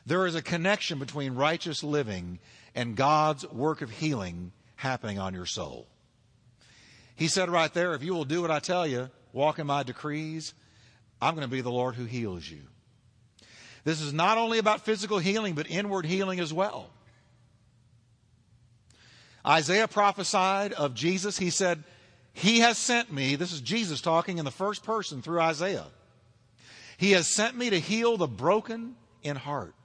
there 0.05 0.25
is 0.25 0.35
a 0.35 0.41
connection 0.41 0.97
between 0.97 1.35
righteous 1.35 1.83
living 1.83 2.39
and 2.73 2.95
God's 2.95 3.47
work 3.49 3.81
of 3.81 3.89
healing 3.89 4.51
happening 4.75 5.19
on 5.19 5.33
your 5.33 5.45
soul. 5.45 5.87
He 7.15 7.27
said 7.27 7.49
right 7.49 7.73
there, 7.73 7.93
if 7.93 8.03
you 8.03 8.13
will 8.13 8.25
do 8.25 8.41
what 8.41 8.51
I 8.51 8.59
tell 8.59 8.85
you, 8.85 9.09
walk 9.31 9.59
in 9.59 9.67
my 9.67 9.83
decrees, 9.83 10.53
I'm 11.21 11.35
going 11.35 11.47
to 11.47 11.51
be 11.51 11.61
the 11.61 11.71
Lord 11.71 11.95
who 11.95 12.05
heals 12.05 12.47
you. 12.49 12.61
This 13.85 14.01
is 14.01 14.11
not 14.11 14.37
only 14.37 14.57
about 14.57 14.83
physical 14.83 15.19
healing, 15.19 15.53
but 15.53 15.69
inward 15.69 16.05
healing 16.05 16.39
as 16.39 16.51
well. 16.51 16.89
Isaiah 19.45 19.87
prophesied 19.87 20.73
of 20.73 20.95
Jesus. 20.95 21.37
He 21.37 21.51
said, 21.51 21.83
He 22.33 22.59
has 22.59 22.79
sent 22.79 23.13
me. 23.13 23.35
This 23.35 23.53
is 23.53 23.61
Jesus 23.61 24.01
talking 24.01 24.39
in 24.39 24.45
the 24.45 24.51
first 24.51 24.83
person 24.83 25.21
through 25.21 25.39
Isaiah. 25.39 25.85
He 26.97 27.11
has 27.11 27.27
sent 27.27 27.55
me 27.55 27.69
to 27.69 27.79
heal 27.79 28.17
the 28.17 28.27
broken 28.27 28.95
in 29.21 29.35
heart. 29.35 29.75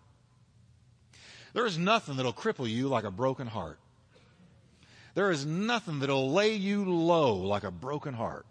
There 1.52 1.66
is 1.66 1.76
nothing 1.76 2.16
that'll 2.16 2.32
cripple 2.32 2.70
you 2.70 2.88
like 2.88 3.04
a 3.04 3.10
broken 3.10 3.46
heart. 3.46 3.78
There 5.14 5.30
is 5.30 5.44
nothing 5.44 5.98
that'll 5.98 6.32
lay 6.32 6.54
you 6.54 6.84
low 6.84 7.34
like 7.34 7.64
a 7.64 7.70
broken 7.70 8.14
heart. 8.14 8.46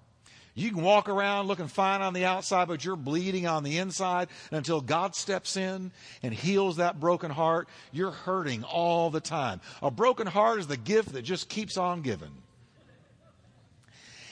You 0.59 0.71
can 0.71 0.83
walk 0.83 1.07
around 1.07 1.47
looking 1.47 1.69
fine 1.69 2.01
on 2.01 2.13
the 2.13 2.25
outside, 2.25 2.67
but 2.67 2.83
you're 2.83 2.97
bleeding 2.97 3.47
on 3.47 3.63
the 3.63 3.77
inside. 3.77 4.27
And 4.51 4.57
until 4.57 4.81
God 4.81 5.15
steps 5.15 5.55
in 5.55 5.91
and 6.21 6.33
heals 6.33 6.77
that 6.77 6.99
broken 6.99 7.31
heart, 7.31 7.69
you're 7.93 8.11
hurting 8.11 8.65
all 8.65 9.09
the 9.09 9.21
time. 9.21 9.61
A 9.81 9.89
broken 9.89 10.27
heart 10.27 10.59
is 10.59 10.67
the 10.67 10.75
gift 10.75 11.13
that 11.13 11.21
just 11.21 11.47
keeps 11.47 11.77
on 11.77 12.01
giving. 12.01 12.33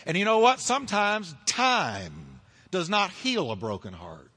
And 0.05 0.17
you 0.17 0.25
know 0.25 0.39
what? 0.39 0.59
Sometimes 0.59 1.33
time 1.45 2.41
does 2.71 2.89
not 2.89 3.09
heal 3.09 3.49
a 3.51 3.55
broken 3.55 3.93
heart. 3.93 4.29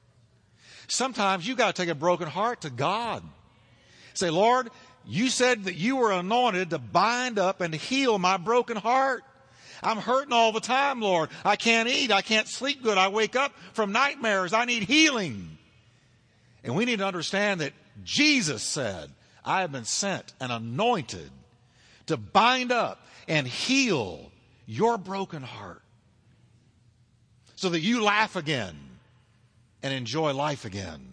Sometimes 0.87 1.45
you 1.45 1.57
got 1.57 1.75
to 1.75 1.81
take 1.81 1.91
a 1.91 1.95
broken 1.95 2.29
heart 2.29 2.61
to 2.61 2.69
God. 2.69 3.21
Say, 4.13 4.29
Lord, 4.29 4.69
you 5.05 5.27
said 5.27 5.65
that 5.65 5.75
you 5.75 5.97
were 5.97 6.13
anointed 6.13 6.69
to 6.69 6.79
bind 6.79 7.37
up 7.37 7.59
and 7.59 7.75
heal 7.75 8.17
my 8.17 8.37
broken 8.37 8.77
heart. 8.77 9.25
I'm 9.83 9.97
hurting 9.97 10.33
all 10.33 10.51
the 10.51 10.59
time, 10.59 11.01
Lord. 11.01 11.29
I 11.43 11.55
can't 11.55 11.89
eat. 11.89 12.11
I 12.11 12.21
can't 12.21 12.47
sleep 12.47 12.83
good. 12.83 12.97
I 12.97 13.07
wake 13.07 13.35
up 13.35 13.53
from 13.73 13.91
nightmares. 13.91 14.53
I 14.53 14.65
need 14.65 14.83
healing. 14.83 15.57
And 16.63 16.75
we 16.75 16.85
need 16.85 16.99
to 16.99 17.05
understand 17.05 17.61
that 17.61 17.73
Jesus 18.03 18.61
said, 18.61 19.11
I 19.43 19.61
have 19.61 19.71
been 19.71 19.85
sent 19.85 20.33
and 20.39 20.51
anointed 20.51 21.31
to 22.07 22.17
bind 22.17 22.71
up 22.71 23.05
and 23.27 23.47
heal 23.47 24.31
your 24.65 24.97
broken 24.97 25.41
heart 25.41 25.81
so 27.55 27.69
that 27.69 27.81
you 27.81 28.03
laugh 28.03 28.35
again 28.35 28.75
and 29.81 29.93
enjoy 29.93 30.33
life 30.33 30.65
again 30.65 31.11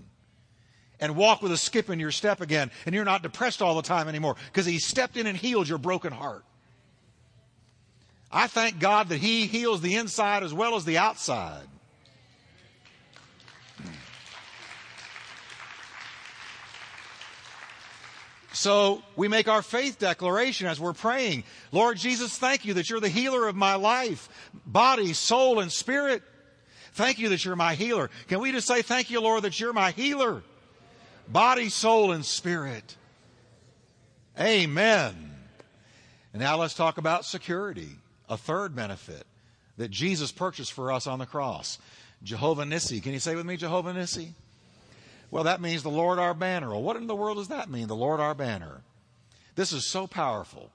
and 1.01 1.17
walk 1.17 1.43
with 1.43 1.53
a 1.53 1.57
skip 1.57 1.91
in 1.91 2.01
your 2.01 2.11
step 2.11 2.41
again, 2.41 2.71
and 2.85 2.95
you're 2.95 3.05
not 3.05 3.23
depressed 3.23 3.63
all 3.63 3.77
the 3.77 3.83
time 3.83 4.09
anymore 4.09 4.37
because 4.47 4.67
He 4.67 4.79
stepped 4.79 5.17
in 5.17 5.27
and 5.27 5.37
healed 5.37 5.69
your 5.69 5.79
broken 5.79 6.13
heart. 6.13 6.45
I 8.31 8.47
thank 8.47 8.79
God 8.79 9.09
that 9.09 9.19
He 9.19 9.47
heals 9.47 9.81
the 9.81 9.97
inside 9.97 10.43
as 10.43 10.53
well 10.53 10.77
as 10.77 10.85
the 10.85 10.99
outside. 10.99 11.67
So 18.59 19.03
we 19.15 19.29
make 19.29 19.47
our 19.47 19.63
faith 19.63 20.01
declaration 20.01 20.67
as 20.67 20.81
we're 20.81 20.93
praying. 20.93 21.45
Lord 21.71 21.97
Jesus, 21.97 22.37
thank 22.37 22.65
you 22.65 22.75
that 22.75 22.91
you're 22.91 22.99
the 22.99 23.09
healer 23.09 23.47
of 23.47 23.55
my 23.55 23.77
life, 23.77 24.29
body, 24.67 25.13
soul, 25.13 25.61
and 25.61 25.71
spirit. 25.71 26.25
Thank 26.95 27.21
you 27.21 27.29
that 27.29 27.45
you're 27.45 27.55
my 27.55 27.77
healer. 27.77 28.11
Can 28.27 28.41
we 28.41 28.51
just 28.51 28.67
say, 28.67 28.83
Thank 28.83 29.11
you, 29.11 29.21
Lord, 29.21 29.45
that 29.45 29.61
you're 29.61 29.73
my 29.73 29.93
healer, 29.93 30.43
body, 31.29 31.69
soul, 31.69 32.11
and 32.11 32.25
spirit? 32.25 32.97
Amen. 34.41 35.37
And 36.33 36.43
now 36.43 36.57
let's 36.57 36.75
talk 36.75 36.99
about 36.99 37.25
security, 37.25 37.91
a 38.29 38.37
third 38.37 38.75
benefit 38.75 39.27
that 39.77 39.91
Jesus 39.91 40.33
purchased 40.33 40.73
for 40.73 40.93
us 40.93 41.07
on 41.07 41.19
the 41.19 41.27
cross. 41.27 41.79
Jehovah 42.23 42.65
Nissi. 42.65 43.03
Can 43.03 43.13
you 43.13 43.21
say 43.21 43.35
with 43.37 43.47
me, 43.47 43.57
Jehovah 43.57 43.93
Nissi? 43.93 44.31
Well, 45.31 45.45
that 45.45 45.61
means 45.61 45.83
the 45.83 45.91
Lord 45.91 46.19
our 46.19 46.35
banner. 46.35 46.71
Well, 46.71 46.83
what 46.83 46.97
in 46.97 47.07
the 47.07 47.15
world 47.15 47.37
does 47.37 47.49
that 47.49 47.71
mean, 47.71 47.87
the 47.87 47.97
Lord 47.97 48.19
our 48.19 48.35
banner? 48.35 48.83
This 49.55 49.73
is 49.73 49.85
so 49.85 50.07
powerful. 50.07 50.71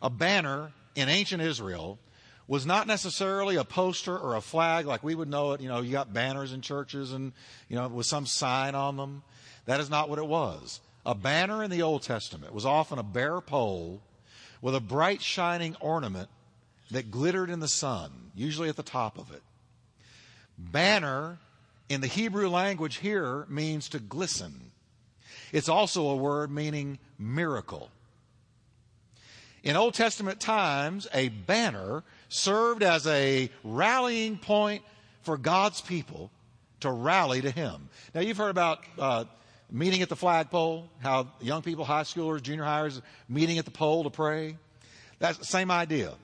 A 0.00 0.10
banner 0.10 0.72
in 0.94 1.08
ancient 1.08 1.42
Israel 1.42 1.98
was 2.46 2.64
not 2.64 2.86
necessarily 2.86 3.56
a 3.56 3.64
poster 3.64 4.16
or 4.16 4.34
a 4.34 4.40
flag 4.40 4.86
like 4.86 5.04
we 5.04 5.14
would 5.14 5.28
know 5.28 5.52
it. 5.52 5.60
You 5.60 5.68
know, 5.68 5.82
you 5.82 5.92
got 5.92 6.14
banners 6.14 6.52
in 6.52 6.62
churches 6.62 7.12
and, 7.12 7.32
you 7.68 7.76
know, 7.76 7.86
with 7.88 8.06
some 8.06 8.26
sign 8.26 8.74
on 8.74 8.96
them. 8.96 9.22
That 9.66 9.80
is 9.80 9.90
not 9.90 10.08
what 10.08 10.18
it 10.18 10.26
was. 10.26 10.80
A 11.04 11.14
banner 11.14 11.62
in 11.62 11.70
the 11.70 11.82
Old 11.82 12.02
Testament 12.02 12.54
was 12.54 12.64
often 12.64 12.98
a 12.98 13.02
bare 13.02 13.40
pole 13.40 14.00
with 14.62 14.74
a 14.74 14.80
bright 14.80 15.20
shining 15.20 15.76
ornament 15.80 16.30
that 16.90 17.10
glittered 17.10 17.50
in 17.50 17.60
the 17.60 17.68
sun, 17.68 18.10
usually 18.34 18.68
at 18.68 18.76
the 18.76 18.82
top 18.82 19.18
of 19.18 19.32
it. 19.32 19.42
Banner 20.56 21.38
in 21.88 22.00
the 22.00 22.06
Hebrew 22.06 22.48
language 22.48 22.96
here 22.96 23.46
means 23.48 23.88
to 23.90 23.98
glisten. 23.98 24.72
It's 25.52 25.68
also 25.68 26.08
a 26.08 26.16
word 26.16 26.50
meaning 26.50 26.98
miracle. 27.18 27.90
In 29.62 29.76
Old 29.76 29.94
Testament 29.94 30.40
times, 30.40 31.08
a 31.12 31.28
banner 31.28 32.04
served 32.28 32.82
as 32.82 33.06
a 33.06 33.50
rallying 33.64 34.38
point 34.38 34.82
for 35.22 35.36
God's 35.36 35.80
people 35.80 36.30
to 36.80 36.90
rally 36.90 37.40
to 37.40 37.50
Him. 37.50 37.88
Now, 38.14 38.20
you've 38.20 38.36
heard 38.36 38.50
about 38.50 38.84
uh, 38.98 39.24
meeting 39.70 40.02
at 40.02 40.08
the 40.08 40.16
flagpole, 40.16 40.88
how 41.00 41.28
young 41.40 41.62
people, 41.62 41.84
high 41.84 42.02
schoolers, 42.02 42.42
junior 42.42 42.64
hires, 42.64 43.02
meeting 43.28 43.58
at 43.58 43.64
the 43.64 43.70
pole 43.70 44.04
to 44.04 44.10
pray. 44.10 44.56
That's 45.18 45.38
the 45.38 45.44
same 45.44 45.70
idea. 45.70 46.14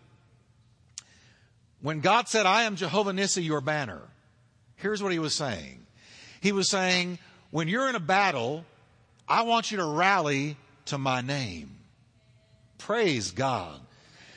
When 1.85 2.01
God 2.01 2.29
said, 2.29 2.47
I 2.47 2.63
am 2.63 2.77
Jehovah 2.77 3.13
Nissi, 3.13 3.45
your 3.45 3.61
banner, 3.61 4.01
here's 4.77 5.03
what 5.03 5.13
he 5.13 5.19
was 5.19 5.35
saying. 5.35 5.85
He 6.41 6.51
was 6.51 6.71
saying, 6.71 7.19
when 7.51 7.69
you're 7.69 7.91
in 7.91 7.95
a 7.95 8.01
battle, 8.01 8.65
I 9.29 9.43
want 9.43 9.71
you 9.71 9.77
to 9.77 9.85
rally 9.85 10.57
to 10.87 10.97
my 10.97 11.21
name. 11.21 11.77
Praise 12.79 13.33
God. 13.33 13.79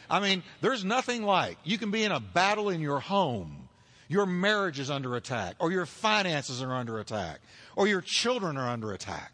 I 0.10 0.20
mean, 0.20 0.44
there's 0.60 0.84
nothing 0.84 1.24
like 1.24 1.58
you 1.64 1.78
can 1.78 1.90
be 1.90 2.04
in 2.04 2.12
a 2.12 2.20
battle 2.20 2.68
in 2.68 2.82
your 2.82 3.00
home. 3.00 3.70
Your 4.10 4.26
marriage 4.26 4.78
is 4.78 4.92
under 4.92 5.16
attack, 5.16 5.56
or 5.60 5.72
your 5.72 5.86
finances 5.86 6.62
are 6.62 6.74
under 6.74 7.00
attack, 7.00 7.40
or 7.78 7.88
your 7.88 8.02
children 8.02 8.58
are 8.58 8.68
under 8.68 8.92
attack. 8.92 9.32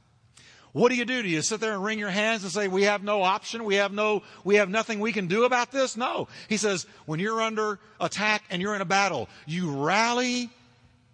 What 0.73 0.89
do 0.89 0.95
you 0.95 1.05
do? 1.05 1.21
Do 1.21 1.29
you 1.29 1.43
sit 1.43 1.59
there 1.59 1.73
and 1.73 1.83
wring 1.83 1.99
your 1.99 2.09
hands 2.09 2.43
and 2.43 2.51
say, 2.51 2.67
we 2.67 2.83
have 2.83 3.03
no 3.03 3.21
option? 3.21 3.63
We 3.63 3.75
have 3.75 3.93
no, 3.93 4.23
we 4.43 4.55
have 4.55 4.69
nothing 4.69 4.99
we 4.99 5.13
can 5.13 5.27
do 5.27 5.45
about 5.45 5.71
this? 5.71 5.95
No. 5.95 6.27
He 6.49 6.57
says, 6.57 6.87
when 7.05 7.19
you're 7.19 7.41
under 7.41 7.79
attack 8.01 8.43
and 8.49 8.59
you're 8.61 8.75
in 8.75 8.81
a 8.81 8.85
battle, 8.85 9.29
you 9.45 9.85
rally 9.85 10.49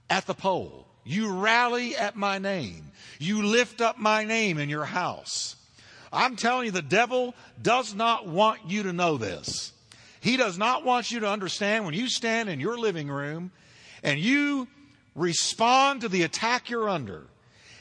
at 0.10 0.26
the 0.26 0.34
pole. 0.34 0.88
You 1.04 1.34
rally 1.34 1.96
at 1.96 2.16
my 2.16 2.40
name. 2.40 2.92
You 3.20 3.44
lift 3.44 3.82
up 3.82 3.98
my 3.98 4.24
name 4.24 4.58
in 4.58 4.70
your 4.70 4.86
house. 4.86 5.58
I'm 6.12 6.38
telling 6.38 6.68
you, 6.68 6.72
the 6.72 6.82
devil 6.82 7.36
does 7.62 7.94
not 7.94 8.28
want 8.28 8.62
you 8.66 8.84
to 8.84 8.94
know 8.94 9.18
this. 9.18 9.74
He 10.22 10.38
does 10.38 10.58
not 10.58 10.86
want 10.86 11.12
you 11.12 11.20
to 11.22 11.30
understand 11.30 11.84
when 11.84 11.94
you 11.94 12.08
stand 12.08 12.48
in 12.50 12.62
your 12.62 12.78
living 12.78 13.10
room 13.10 13.52
and 14.04 14.20
you 14.20 14.68
respond 15.16 16.02
to 16.02 16.10
the 16.10 16.24
attack 16.24 16.70
you're 16.70 16.90
under. 16.90 17.24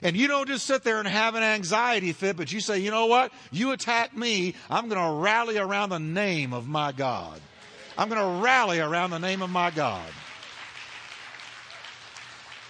And 0.03 0.17
you 0.17 0.29
don't 0.29 0.47
just 0.47 0.67
sit 0.67 0.85
there 0.85 0.99
and 0.99 1.09
have 1.09 1.35
an 1.35 1.43
anxiety 1.43 2.13
fit, 2.13 2.37
but 2.37 2.53
you 2.53 2.61
say, 2.61 2.79
you 2.79 2.91
know 2.91 3.07
what? 3.07 3.33
You 3.51 3.73
attack 3.73 4.17
me. 4.17 4.55
I'm 4.71 4.89
going 4.89 5.01
to 5.01 5.21
rally 5.21 5.59
around 5.59 5.91
the 5.91 5.99
name 5.99 6.53
of 6.53 6.69
my 6.69 6.93
God. 6.93 7.41
I'm 7.97 8.09
going 8.09 8.21
to 8.21 8.45
rally 8.45 8.79
around 8.79 9.11
the 9.11 9.19
name 9.19 9.43
of 9.43 9.51
my 9.51 9.71
God. 9.71 10.09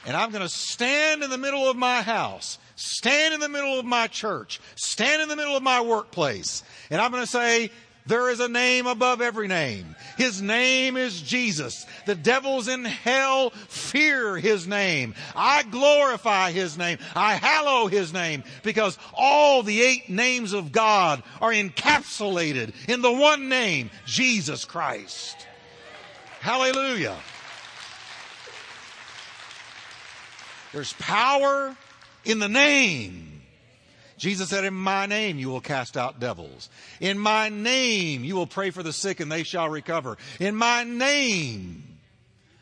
And 0.07 0.17
I'm 0.17 0.31
going 0.31 0.43
to 0.43 0.49
stand 0.49 1.23
in 1.23 1.29
the 1.29 1.37
middle 1.37 1.69
of 1.69 1.77
my 1.77 2.01
house 2.01 2.59
stand 2.79 3.35
in 3.35 3.41
the 3.41 3.49
middle 3.49 3.79
of 3.79 3.85
my 3.85 4.07
church, 4.07 4.61
stand 4.77 5.21
in 5.21 5.29
the 5.29 5.37
middle 5.37 5.57
of 5.57 5.63
my 5.63 5.81
workplace, 5.81 6.63
and 6.91 7.01
I'm 7.01 7.11
going 7.11 7.25
to 7.25 7.31
say, 7.31 7.71
there 8.09 8.31
is 8.31 8.41
a 8.41 8.49
name 8.49 8.87
above 8.87 9.21
every 9.21 9.49
name. 9.49 9.95
His 10.17 10.41
name 10.41 10.97
is 10.97 11.21
Jesus. 11.21 11.87
The 12.07 12.15
devils 12.15 12.67
in 12.67 12.85
hell 12.85 13.51
fear 13.51 14.39
His 14.39 14.67
name. 14.67 15.15
I 15.37 15.63
glorify 15.63 16.51
His 16.51 16.79
name. 16.79 16.99
I 17.15 17.35
hallow 17.35 17.87
His 17.87 18.13
name 18.13 18.45
because 18.63 18.99
all 19.15 19.63
the 19.63 19.83
eight 19.83 20.09
names 20.09 20.55
of 20.55 20.73
God 20.73 21.23
are 21.43 21.53
encapsulated 21.53 22.73
in 22.89 23.03
the 23.03 23.13
one 23.13 23.51
name, 23.51 23.91
Jesus 24.07 24.65
Christ. 24.65 25.47
Hallelujah. 26.41 27.17
There's 30.73 30.95
power 30.95 31.77
in 32.25 32.39
the 32.39 32.49
name. 32.49 33.38
Jesus 34.19 34.51
said, 34.51 34.65
In 34.65 34.75
my 34.75 35.07
name 35.07 35.39
you 35.39 35.49
will 35.49 35.61
cast 35.61 35.97
out 35.97 36.21
devils. 36.21 36.69
In 37.01 37.19
my 37.19 37.49
name 37.49 38.25
you 38.25 38.35
will 38.35 38.47
pray 38.47 38.71
for 38.71 38.83
the 38.83 38.93
sick 38.93 39.21
and 39.21 39.31
they 39.31 39.45
shall 39.45 39.69
recover. 39.69 40.19
In 40.39 40.55
my 40.55 40.85
name. 40.85 41.85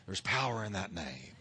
There's 0.05 0.21
power 0.21 0.63
in 0.63 0.73
that 0.73 0.93
name. 0.93 1.35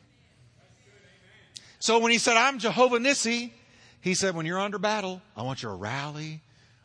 So 1.79 2.01
when 2.01 2.11
he 2.11 2.19
said, 2.19 2.37
I'm 2.37 2.59
Jehovah 2.59 2.99
Nissi, 2.99 3.53
he 4.01 4.15
said, 4.15 4.35
when 4.35 4.47
you're 4.47 4.59
under 4.59 4.79
battle, 4.79 5.23
I 5.37 5.43
want 5.43 5.63
you 5.63 5.69
to 5.69 5.75
rally 5.75 6.41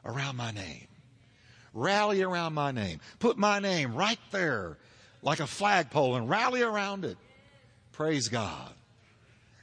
around 0.05 0.35
my 0.35 0.51
name. 0.51 0.87
Rally 1.73 2.21
around 2.21 2.53
my 2.53 2.71
name. 2.71 2.99
Put 3.19 3.37
my 3.37 3.59
name 3.59 3.95
right 3.95 4.19
there 4.31 4.77
like 5.23 5.39
a 5.39 5.47
flagpole 5.47 6.15
and 6.15 6.29
rally 6.29 6.61
around 6.61 7.05
it. 7.05 7.17
Praise 7.93 8.27
God. 8.27 8.71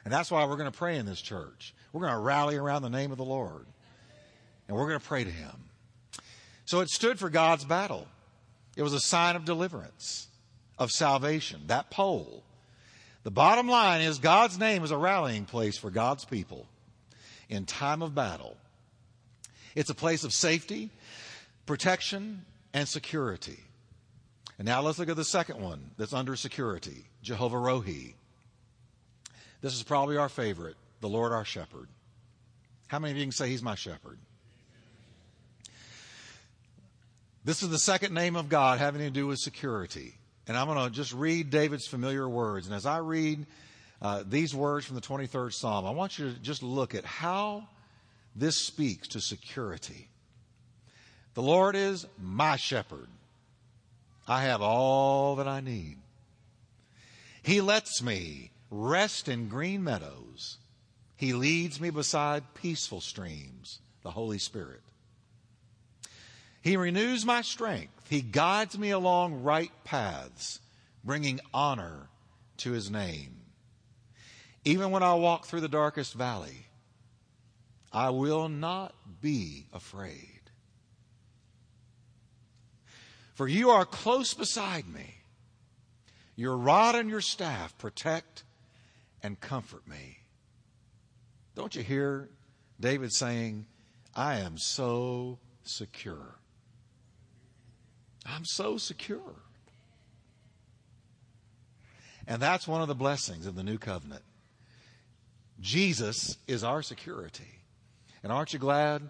And 0.05 0.13
that's 0.13 0.31
why 0.31 0.45
we're 0.47 0.57
going 0.57 0.71
to 0.71 0.77
pray 0.77 0.97
in 0.97 1.07
this 1.07 1.21
church. 1.21 1.75
We're 1.99 2.07
going 2.07 2.17
to 2.17 2.23
rally 2.23 2.55
around 2.55 2.83
the 2.83 2.91
name 2.91 3.11
of 3.11 3.19
the 3.19 3.25
Lord. 3.25 3.67
And 4.69 4.77
we're 4.77 4.87
going 4.87 5.01
to 5.01 5.05
pray 5.05 5.25
to 5.25 5.31
Him. 5.31 5.51
So 6.65 6.79
it 6.79 6.91
stood 6.91 7.19
for 7.19 7.29
God's 7.29 7.65
battle. 7.65 8.07
It 8.77 8.85
was 8.85 8.93
a 8.93 9.01
sign 9.01 9.35
of 9.35 9.45
deliverance, 9.45 10.29
of 10.79 10.93
salvation, 10.93 11.63
that 11.67 11.91
pole. 11.91 12.45
The 13.25 13.33
bottom 13.33 13.67
line 13.67 14.03
is 14.03 14.19
God's 14.19 14.61
name 14.61 14.85
is 14.85 14.93
a 14.93 14.97
rallying 14.97 15.45
place 15.45 15.77
for 15.77 15.91
God's 15.91 16.25
people 16.25 16.69
in 17.49 17.67
time 17.67 18.01
of 18.01 18.15
battle. 18.15 18.57
It's 19.75 19.91
a 19.91 19.95
place 19.95 20.23
of 20.23 20.33
safety, 20.33 20.91
protection, 21.67 22.45
and 22.73 22.87
security. 22.87 23.59
And 24.57 24.69
now 24.69 24.83
let's 24.83 25.01
look 25.01 25.09
at 25.09 25.17
the 25.17 25.25
second 25.25 25.61
one 25.61 25.91
that's 25.99 26.13
under 26.13 26.37
security 26.37 27.07
Jehovah 27.25 27.57
Rohi. 27.57 28.15
This 29.63 29.75
is 29.75 29.83
probably 29.83 30.17
our 30.17 30.29
favorite 30.29 30.77
the 31.01 31.09
Lord 31.09 31.33
our 31.33 31.45
shepherd. 31.45 31.89
How 32.89 32.99
many 32.99 33.13
of 33.13 33.19
you 33.19 33.25
can 33.25 33.33
say 33.33 33.49
he's 33.49 33.63
my 33.63 33.75
shepherd? 33.75 34.19
This 37.45 37.63
is 37.63 37.71
the 37.71 37.79
second 37.79 38.15
name 38.15 38.37
of 38.37 38.49
God 38.49 38.79
having 38.79 39.01
to 39.01 39.11
do 39.11 39.27
with 39.27 39.39
security. 39.39 40.15
And 40.47 40.57
I'm 40.57 40.67
going 40.67 40.89
to 40.89 40.95
just 40.95 41.13
read 41.13 41.51
David's 41.51 41.87
familiar 41.87 42.29
words. 42.29 42.67
And 42.67 42.75
as 42.75 42.87
I 42.87 42.99
read 42.99 43.47
uh, 44.01 44.25
these 44.27 44.55
words 44.55 44.87
from 44.87 44.97
the 44.97 45.03
23rd 45.03 45.53
Psalm, 45.53 45.87
I 45.87 45.91
want 45.91 46.19
you 46.19 46.33
to 46.33 46.39
just 46.41 46.63
look 46.63 46.95
at 46.95 47.05
how 47.05 47.69
this 48.35 48.57
speaks 48.57 49.09
to 49.09 49.21
security. 49.21 50.09
The 51.35 51.43
Lord 51.43 51.77
is 51.77 52.07
my 52.21 52.57
shepherd. 52.57 53.09
I 54.27 54.43
have 54.43 54.61
all 54.61 55.37
that 55.37 55.49
I 55.49 55.61
need. 55.61 55.97
He 57.43 57.61
lets 57.61 58.03
me 58.03 58.51
rest 58.71 59.29
in 59.29 59.49
green 59.49 59.83
meadows. 59.83 60.59
He 61.19 61.33
leads 61.33 61.81
me 61.81 61.91
beside 61.91 62.55
peaceful 62.55 63.01
streams, 63.01 63.81
the 64.03 64.13
Holy 64.13 64.39
Spirit. 64.39 64.83
He 66.63 66.77
renews 66.77 67.27
my 67.27 67.43
strength. 67.43 68.09
He 68.09 68.23
guides 68.23 68.79
me 68.79 68.91
along 68.91 69.43
right 69.43 69.73
paths, 69.83 70.61
bringing 71.03 71.41
honor 71.53 72.09
to 72.59 72.71
his 72.71 72.89
name. 72.89 73.41
Even 74.65 74.93
when 74.93 75.03
I 75.03 75.15
walk 75.15 75.47
through 75.47 75.63
the 75.63 75.69
darkest 75.69 76.15
valley, 76.15 76.67
I 77.93 78.11
will 78.11 78.49
not 78.49 78.95
be 79.21 79.67
afraid. 79.73 80.39
For 83.35 83.49
you 83.49 83.71
are 83.71 83.85
close 83.85 84.35
beside 84.35 84.87
me. 84.87 85.17
Your 86.37 86.57
rod 86.57 86.95
and 86.95 87.11
your 87.11 87.21
staff 87.21 87.77
protect 87.77 88.45
and 89.21 89.41
comfort 89.41 89.89
me. 89.89 90.18
Don't 91.59 91.75
you 91.75 91.83
hear 91.83 92.29
David 92.79 93.13
saying, 93.13 93.67
I 94.15 94.37
am 94.37 94.59
so 94.59 95.41
secure? 95.65 96.37
I'm 98.25 98.45
so 98.45 98.79
secure. 98.79 99.35
And 102.29 102.41
that's 102.41 102.69
one 102.69 102.81
of 102.81 102.87
the 102.87 102.95
blessings 102.95 103.45
of 103.45 103.57
the 103.57 103.65
new 103.65 103.77
covenant. 103.77 104.23
Jesus 105.61 106.39
is 106.47 106.63
our 106.63 106.81
security. 106.81 107.59
And 108.23 108.31
aren't 108.31 108.53
you 108.53 108.61
glad 108.61 109.03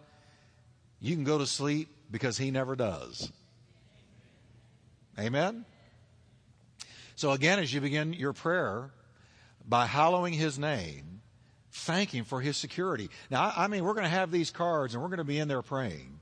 you 1.00 1.14
can 1.14 1.24
go 1.24 1.36
to 1.36 1.46
sleep 1.46 1.90
because 2.10 2.38
he 2.38 2.50
never 2.50 2.76
does? 2.76 3.30
Amen? 5.18 5.66
So 7.14 7.32
again, 7.32 7.58
as 7.58 7.74
you 7.74 7.82
begin 7.82 8.14
your 8.14 8.32
prayer 8.32 8.90
by 9.68 9.84
hallowing 9.84 10.32
his 10.32 10.58
name, 10.58 11.17
thank 11.78 12.10
him 12.10 12.24
for 12.24 12.40
his 12.40 12.56
security. 12.56 13.08
Now, 13.30 13.52
I 13.56 13.68
mean, 13.68 13.84
we're 13.84 13.94
going 13.94 14.04
to 14.04 14.10
have 14.10 14.30
these 14.30 14.50
cards 14.50 14.94
and 14.94 15.02
we're 15.02 15.08
going 15.08 15.18
to 15.18 15.24
be 15.24 15.38
in 15.38 15.48
there 15.48 15.62
praying. 15.62 16.20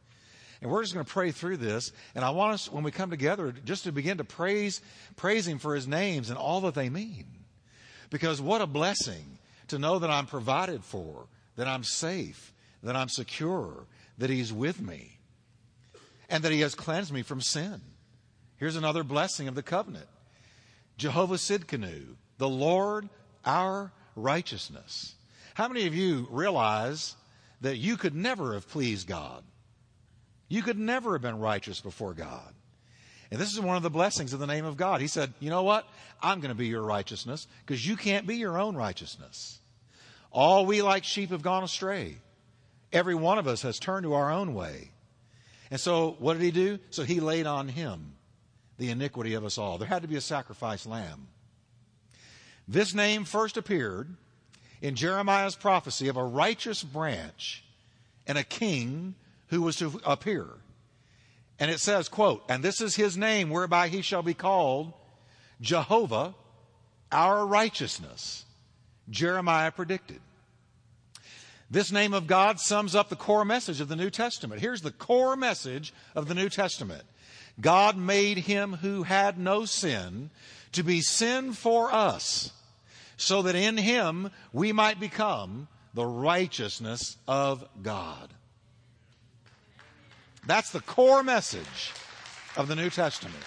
And 0.62 0.70
we're 0.70 0.82
just 0.82 0.94
going 0.94 1.04
to 1.04 1.12
pray 1.12 1.32
through 1.32 1.58
this. 1.58 1.92
And 2.14 2.24
I 2.24 2.30
want 2.30 2.54
us, 2.54 2.72
when 2.72 2.82
we 2.82 2.90
come 2.90 3.10
together, 3.10 3.52
just 3.64 3.84
to 3.84 3.92
begin 3.92 4.18
to 4.18 4.24
praise, 4.24 4.80
praise 5.16 5.46
him 5.46 5.58
for 5.58 5.74
his 5.74 5.86
names 5.86 6.30
and 6.30 6.38
all 6.38 6.62
that 6.62 6.74
they 6.74 6.88
mean. 6.88 7.26
Because 8.08 8.40
what 8.40 8.62
a 8.62 8.66
blessing 8.66 9.38
to 9.68 9.78
know 9.78 9.98
that 9.98 10.10
I'm 10.10 10.26
provided 10.26 10.84
for, 10.84 11.26
that 11.56 11.66
I'm 11.66 11.84
safe, 11.84 12.52
that 12.82 12.96
I'm 12.96 13.08
secure, 13.08 13.86
that 14.18 14.30
he's 14.30 14.52
with 14.52 14.80
me, 14.80 15.18
and 16.30 16.42
that 16.44 16.52
he 16.52 16.60
has 16.60 16.74
cleansed 16.74 17.12
me 17.12 17.22
from 17.22 17.40
sin. 17.40 17.80
Here's 18.56 18.76
another 18.76 19.02
blessing 19.02 19.48
of 19.48 19.54
the 19.54 19.62
covenant. 19.62 20.06
Jehovah 20.96 21.34
Tsidkenu, 21.34 22.14
the 22.38 22.48
Lord 22.48 23.08
our 23.44 23.92
righteousness. 24.14 25.15
How 25.56 25.68
many 25.68 25.86
of 25.86 25.94
you 25.94 26.28
realize 26.30 27.16
that 27.62 27.78
you 27.78 27.96
could 27.96 28.14
never 28.14 28.52
have 28.52 28.68
pleased 28.68 29.08
God? 29.08 29.42
You 30.48 30.62
could 30.62 30.78
never 30.78 31.14
have 31.14 31.22
been 31.22 31.38
righteous 31.38 31.80
before 31.80 32.12
God. 32.12 32.52
And 33.30 33.40
this 33.40 33.54
is 33.54 33.58
one 33.58 33.74
of 33.78 33.82
the 33.82 33.88
blessings 33.88 34.34
of 34.34 34.38
the 34.38 34.46
name 34.46 34.66
of 34.66 34.76
God. 34.76 35.00
He 35.00 35.06
said, 35.06 35.32
You 35.40 35.48
know 35.48 35.62
what? 35.62 35.88
I'm 36.20 36.40
going 36.40 36.50
to 36.50 36.54
be 36.54 36.66
your 36.66 36.82
righteousness 36.82 37.46
because 37.64 37.86
you 37.86 37.96
can't 37.96 38.26
be 38.26 38.36
your 38.36 38.58
own 38.58 38.76
righteousness. 38.76 39.58
All 40.30 40.66
we 40.66 40.82
like 40.82 41.04
sheep 41.04 41.30
have 41.30 41.40
gone 41.40 41.64
astray. 41.64 42.18
Every 42.92 43.14
one 43.14 43.38
of 43.38 43.48
us 43.48 43.62
has 43.62 43.78
turned 43.78 44.04
to 44.04 44.12
our 44.12 44.30
own 44.30 44.52
way. 44.52 44.90
And 45.70 45.80
so, 45.80 46.16
what 46.18 46.34
did 46.34 46.42
he 46.42 46.50
do? 46.50 46.80
So, 46.90 47.02
he 47.02 47.18
laid 47.18 47.46
on 47.46 47.68
him 47.68 48.16
the 48.76 48.90
iniquity 48.90 49.32
of 49.32 49.42
us 49.42 49.56
all. 49.56 49.78
There 49.78 49.88
had 49.88 50.02
to 50.02 50.08
be 50.08 50.16
a 50.16 50.20
sacrifice 50.20 50.84
lamb. 50.84 51.28
This 52.68 52.92
name 52.92 53.24
first 53.24 53.56
appeared 53.56 54.16
in 54.82 54.94
Jeremiah's 54.94 55.56
prophecy 55.56 56.08
of 56.08 56.16
a 56.16 56.24
righteous 56.24 56.82
branch 56.82 57.64
and 58.26 58.36
a 58.36 58.44
king 58.44 59.14
who 59.48 59.62
was 59.62 59.76
to 59.76 60.00
appear. 60.04 60.46
And 61.58 61.70
it 61.70 61.80
says, 61.80 62.08
quote, 62.08 62.44
and 62.48 62.62
this 62.62 62.80
is 62.80 62.96
his 62.96 63.16
name 63.16 63.50
whereby 63.50 63.88
he 63.88 64.02
shall 64.02 64.22
be 64.22 64.34
called 64.34 64.92
Jehovah, 65.60 66.34
our 67.10 67.46
righteousness. 67.46 68.44
Jeremiah 69.08 69.70
predicted. 69.70 70.20
This 71.70 71.90
name 71.90 72.14
of 72.14 72.26
God 72.26 72.60
sums 72.60 72.94
up 72.94 73.08
the 73.08 73.16
core 73.16 73.44
message 73.44 73.80
of 73.80 73.88
the 73.88 73.96
New 73.96 74.10
Testament. 74.10 74.60
Here's 74.60 74.82
the 74.82 74.92
core 74.92 75.36
message 75.36 75.92
of 76.14 76.28
the 76.28 76.34
New 76.34 76.48
Testament. 76.48 77.02
God 77.60 77.96
made 77.96 78.38
him 78.38 78.74
who 78.74 79.02
had 79.02 79.38
no 79.38 79.64
sin 79.64 80.30
to 80.72 80.82
be 80.82 81.00
sin 81.00 81.52
for 81.54 81.92
us, 81.92 82.52
so 83.16 83.42
that 83.42 83.55
in 83.55 83.76
him 83.76 84.31
we 84.52 84.72
might 84.72 85.00
become 85.00 85.68
the 85.94 86.07
righteousness 86.07 87.16
of 87.26 87.64
God. 87.83 88.29
That's 90.46 90.70
the 90.70 90.81
core 90.81 91.22
message 91.22 91.92
of 92.57 92.68
the 92.68 92.76
New 92.76 92.90
Testament. 92.90 93.42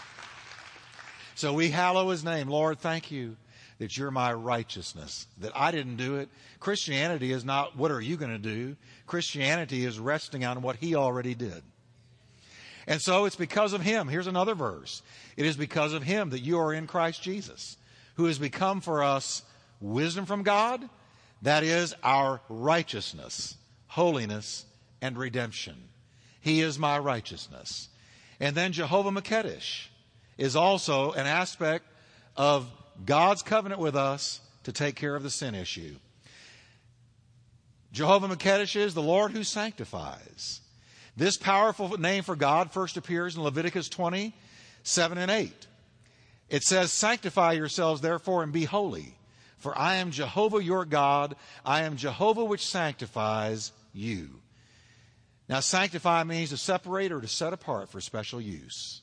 So 1.36 1.54
we 1.54 1.70
hallow 1.70 2.10
his 2.10 2.24
name. 2.24 2.50
Lord, 2.50 2.80
thank 2.80 3.12
you 3.12 3.38
that 3.78 3.96
you're 3.98 4.12
my 4.12 4.34
righteousness, 4.34 5.26
that 5.38 5.56
I 5.56 5.72
didn't 5.72 5.96
do 5.96 6.18
it. 6.18 6.28
Christianity 6.60 7.32
is 7.32 7.46
not 7.46 7.78
what 7.78 7.92
are 7.92 8.02
you 8.02 8.18
going 8.18 8.32
to 8.32 8.38
do? 8.38 8.76
Christianity 9.08 9.86
is 9.86 10.00
resting 10.00 10.44
on 10.44 10.62
what 10.62 10.76
he 10.76 10.96
already 10.96 11.34
did. 11.34 11.64
And 12.88 13.02
so 13.02 13.26
it's 13.26 13.38
because 13.38 13.72
of 13.72 13.82
him. 13.82 14.08
Here's 14.08 14.28
another 14.28 14.56
verse. 14.56 15.02
It 15.38 15.46
is 15.46 15.56
because 15.56 15.94
of 15.94 16.04
him 16.04 16.32
that 16.32 16.42
you 16.42 16.60
are 16.60 16.74
in 16.74 16.88
Christ 16.88 17.22
Jesus, 17.22 17.78
who 18.16 18.26
has 18.26 18.38
become 18.38 18.82
for 18.82 19.04
us 19.04 19.44
wisdom 19.80 20.26
from 20.26 20.44
God, 20.44 20.88
that 21.42 21.64
is 21.64 21.96
our 22.04 22.42
righteousness, 22.50 23.56
holiness, 23.88 24.66
and 25.02 25.18
redemption. 25.18 25.76
He 26.42 26.62
is 26.62 26.80
my 26.80 26.98
righteousness. 27.00 27.90
And 28.40 28.56
then 28.56 28.72
Jehovah 28.72 29.12
Makedesh 29.12 29.88
is 30.38 30.56
also 30.56 31.12
an 31.12 31.28
aspect 31.28 31.86
of 32.36 32.70
God's 33.06 33.42
covenant 33.42 33.82
with 33.82 33.96
us 33.96 34.42
to 34.64 34.72
take 34.72 34.96
care 34.96 35.16
of 35.16 35.24
the 35.24 35.30
sin 35.30 35.56
issue. 35.56 35.96
Jehovah 37.92 38.28
Makedesh 38.28 38.76
is 38.76 38.94
the 38.94 39.02
Lord 39.02 39.32
who 39.32 39.44
sanctifies. 39.44 40.62
This 41.18 41.38
powerful 41.38 41.98
name 41.98 42.24
for 42.24 42.36
God 42.36 42.72
first 42.72 42.96
appears 42.96 43.36
in 43.36 43.44
Leviticus 43.44 43.90
20, 43.90 44.34
7 44.84 45.18
and 45.18 45.32
8. 45.32 45.68
It 46.50 46.64
says, 46.64 46.92
Sanctify 46.92 47.54
yourselves 47.54 48.02
therefore 48.02 48.44
and 48.44 48.54
be 48.54 48.64
holy, 48.64 49.16
for 49.60 49.78
I 49.78 49.96
am 49.96 50.12
Jehovah 50.12 50.64
your 50.64 50.86
God. 50.86 51.36
I 51.66 51.84
am 51.84 51.98
Jehovah 51.98 52.44
which 52.44 52.66
sanctifies 52.66 53.72
you. 53.94 54.42
Now, 55.48 55.60
sanctify 55.60 56.24
means 56.24 56.50
to 56.50 56.58
separate 56.58 57.12
or 57.12 57.22
to 57.22 57.28
set 57.28 57.54
apart 57.54 57.90
for 57.90 58.02
special 58.02 58.40
use. 58.40 59.02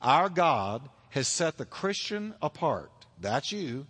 Our 0.00 0.28
God 0.28 0.88
has 1.10 1.28
set 1.28 1.58
the 1.58 1.64
Christian 1.64 2.34
apart. 2.40 2.90
That's 3.20 3.52
you. 3.52 3.86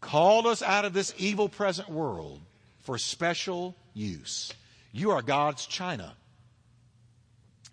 Called 0.00 0.46
us 0.46 0.62
out 0.62 0.84
of 0.84 0.92
this 0.92 1.14
evil 1.16 1.48
present 1.48 1.88
world 1.88 2.40
for 2.82 2.98
special 2.98 3.74
use. 3.94 4.52
You 4.92 5.10
are 5.12 5.22
God's 5.22 5.66
china. 5.66 6.14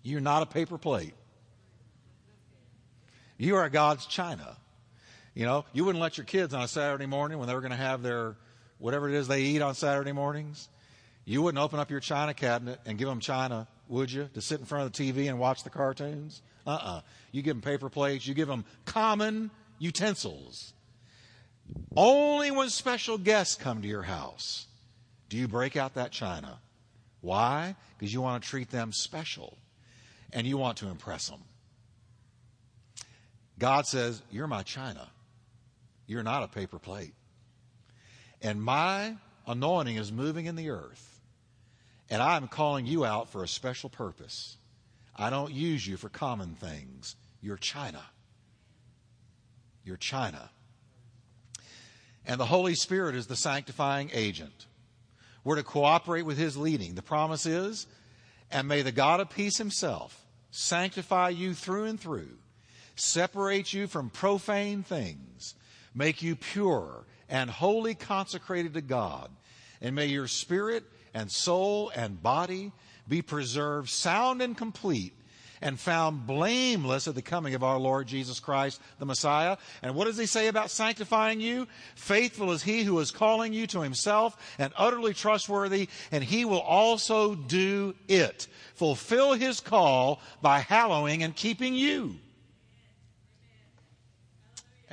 You're 0.02 0.20
not 0.20 0.42
a 0.42 0.46
paper 0.46 0.78
plate. 0.78 1.14
You 3.36 3.56
are 3.56 3.68
God's 3.68 4.06
china. 4.06 4.56
You 5.34 5.46
know, 5.46 5.64
you 5.72 5.84
wouldn't 5.84 6.02
let 6.02 6.18
your 6.18 6.26
kids 6.26 6.52
on 6.52 6.62
a 6.62 6.68
Saturday 6.68 7.06
morning 7.06 7.38
when 7.38 7.48
they 7.48 7.54
were 7.54 7.60
going 7.60 7.70
to 7.70 7.76
have 7.76 8.02
their 8.02 8.36
whatever 8.78 9.08
it 9.08 9.14
is 9.14 9.28
they 9.28 9.42
eat 9.42 9.62
on 9.62 9.74
Saturday 9.74 10.12
mornings. 10.12 10.68
You 11.24 11.40
wouldn't 11.42 11.62
open 11.62 11.78
up 11.78 11.90
your 11.90 12.00
china 12.00 12.34
cabinet 12.34 12.80
and 12.84 12.98
give 12.98 13.08
them 13.08 13.20
china, 13.20 13.68
would 13.88 14.10
you, 14.10 14.28
to 14.34 14.40
sit 14.40 14.60
in 14.60 14.66
front 14.66 14.86
of 14.86 14.92
the 14.92 15.12
TV 15.12 15.28
and 15.28 15.38
watch 15.38 15.62
the 15.62 15.70
cartoons? 15.70 16.42
Uh 16.66 16.70
uh-uh. 16.70 16.96
uh 16.96 17.00
You 17.30 17.42
give 17.42 17.54
them 17.54 17.62
paper 17.62 17.88
plates, 17.88 18.26
you 18.26 18.34
give 18.34 18.48
them 18.48 18.64
common 18.84 19.50
utensils. 19.78 20.74
Only 21.96 22.50
when 22.50 22.68
special 22.70 23.18
guests 23.18 23.54
come 23.54 23.82
to 23.82 23.88
your 23.88 24.02
house 24.02 24.66
do 25.28 25.38
you 25.38 25.48
break 25.48 25.76
out 25.76 25.94
that 25.94 26.10
china. 26.10 26.58
Why? 27.22 27.74
Because 27.96 28.12
you 28.12 28.20
want 28.20 28.42
to 28.42 28.48
treat 28.48 28.70
them 28.70 28.92
special 28.92 29.56
and 30.32 30.46
you 30.46 30.58
want 30.58 30.78
to 30.78 30.88
impress 30.88 31.28
them. 31.28 31.40
God 33.58 33.86
says, 33.86 34.20
You're 34.30 34.46
my 34.46 34.62
china. 34.62 35.08
You're 36.12 36.22
not 36.22 36.42
a 36.42 36.48
paper 36.48 36.78
plate. 36.78 37.14
And 38.42 38.62
my 38.62 39.16
anointing 39.46 39.96
is 39.96 40.12
moving 40.12 40.44
in 40.44 40.56
the 40.56 40.68
earth. 40.68 41.20
And 42.10 42.20
I'm 42.20 42.48
calling 42.48 42.84
you 42.84 43.06
out 43.06 43.30
for 43.30 43.42
a 43.42 43.48
special 43.48 43.88
purpose. 43.88 44.58
I 45.16 45.30
don't 45.30 45.52
use 45.52 45.86
you 45.86 45.96
for 45.96 46.10
common 46.10 46.54
things. 46.54 47.16
You're 47.40 47.56
china. 47.56 48.02
You're 49.84 49.96
china. 49.96 50.50
And 52.26 52.38
the 52.38 52.46
Holy 52.46 52.74
Spirit 52.74 53.14
is 53.14 53.26
the 53.26 53.34
sanctifying 53.34 54.10
agent. 54.12 54.66
We're 55.44 55.56
to 55.56 55.62
cooperate 55.62 56.22
with 56.22 56.36
His 56.36 56.58
leading. 56.58 56.94
The 56.94 57.02
promise 57.02 57.46
is, 57.46 57.86
and 58.50 58.68
may 58.68 58.82
the 58.82 58.92
God 58.92 59.20
of 59.20 59.30
peace 59.30 59.56
Himself 59.56 60.26
sanctify 60.50 61.30
you 61.30 61.54
through 61.54 61.84
and 61.84 61.98
through, 61.98 62.36
separate 62.96 63.72
you 63.72 63.86
from 63.86 64.10
profane 64.10 64.82
things, 64.82 65.54
make 65.94 66.22
you 66.22 66.36
pure 66.36 67.04
and 67.28 67.50
wholly 67.50 67.94
consecrated 67.94 68.74
to 68.74 68.80
God, 68.80 69.30
and 69.80 69.94
may 69.94 70.06
your 70.06 70.28
spirit 70.28 70.84
and 71.14 71.30
soul 71.30 71.90
and 71.94 72.22
body 72.22 72.72
be 73.08 73.22
preserved 73.22 73.88
sound 73.88 74.42
and 74.42 74.56
complete 74.56 75.14
and 75.62 75.78
found 75.78 76.26
blameless 76.26 77.06
at 77.06 77.14
the 77.14 77.22
coming 77.22 77.54
of 77.54 77.62
our 77.62 77.78
Lord 77.78 78.08
Jesus 78.08 78.40
Christ, 78.40 78.80
the 78.98 79.06
Messiah. 79.06 79.56
And 79.80 79.94
what 79.94 80.06
does 80.06 80.18
he 80.18 80.26
say 80.26 80.48
about 80.48 80.70
sanctifying 80.70 81.40
you? 81.40 81.68
Faithful 81.94 82.50
is 82.50 82.64
he 82.64 82.82
who 82.82 82.98
is 82.98 83.12
calling 83.12 83.52
you 83.52 83.68
to 83.68 83.80
himself 83.80 84.36
and 84.58 84.72
utterly 84.76 85.14
trustworthy, 85.14 85.88
and 86.10 86.22
he 86.24 86.44
will 86.44 86.60
also 86.60 87.36
do 87.36 87.94
it. 88.08 88.48
Fulfill 88.74 89.34
his 89.34 89.60
call 89.60 90.20
by 90.42 90.58
hallowing 90.58 91.22
and 91.22 91.34
keeping 91.34 91.74
you. 91.74 92.16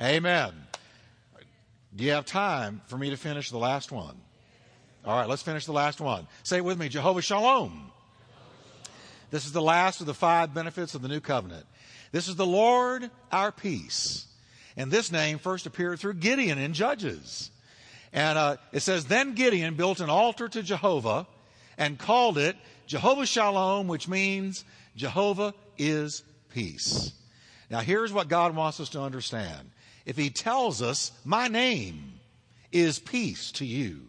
Amen. 0.00 0.52
Do 1.94 2.04
you 2.04 2.12
have 2.12 2.24
time 2.24 2.82
for 2.86 2.96
me 2.96 3.10
to 3.10 3.16
finish 3.16 3.50
the 3.50 3.58
last 3.58 3.90
one? 3.90 4.16
All 5.04 5.18
right, 5.18 5.28
let's 5.28 5.42
finish 5.42 5.66
the 5.66 5.72
last 5.72 6.00
one. 6.00 6.26
Say 6.42 6.58
it 6.58 6.64
with 6.64 6.78
me 6.78 6.88
Jehovah 6.88 7.22
Shalom. 7.22 7.90
This 9.30 9.46
is 9.46 9.52
the 9.52 9.62
last 9.62 10.00
of 10.00 10.06
the 10.06 10.14
five 10.14 10.52
benefits 10.54 10.94
of 10.94 11.02
the 11.02 11.08
new 11.08 11.20
covenant. 11.20 11.64
This 12.12 12.28
is 12.28 12.36
the 12.36 12.46
Lord 12.46 13.10
our 13.32 13.52
peace. 13.52 14.26
And 14.76 14.90
this 14.90 15.10
name 15.10 15.38
first 15.38 15.66
appeared 15.66 15.98
through 15.98 16.14
Gideon 16.14 16.58
in 16.58 16.74
Judges. 16.74 17.50
And 18.12 18.38
uh, 18.38 18.56
it 18.72 18.80
says, 18.80 19.04
Then 19.04 19.34
Gideon 19.34 19.74
built 19.74 20.00
an 20.00 20.10
altar 20.10 20.48
to 20.48 20.62
Jehovah 20.62 21.26
and 21.78 21.98
called 21.98 22.38
it 22.38 22.56
Jehovah 22.86 23.26
Shalom, 23.26 23.88
which 23.88 24.08
means 24.08 24.64
Jehovah 24.96 25.54
is 25.78 26.22
peace. 26.52 27.12
Now, 27.70 27.80
here's 27.80 28.12
what 28.12 28.28
God 28.28 28.56
wants 28.56 28.80
us 28.80 28.90
to 28.90 29.00
understand. 29.00 29.70
If 30.10 30.16
He 30.16 30.28
tells 30.28 30.82
us, 30.82 31.12
My 31.24 31.46
name 31.46 32.14
is 32.72 32.98
peace 32.98 33.52
to 33.52 33.64
you, 33.64 34.08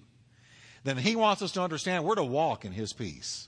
then 0.84 0.98
He 0.98 1.16
wants 1.16 1.44
us 1.44 1.52
to 1.52 1.62
understand 1.62 2.04
we're 2.04 2.16
to 2.16 2.24
walk 2.24 2.66
in 2.66 2.72
His 2.72 2.92
peace. 2.92 3.48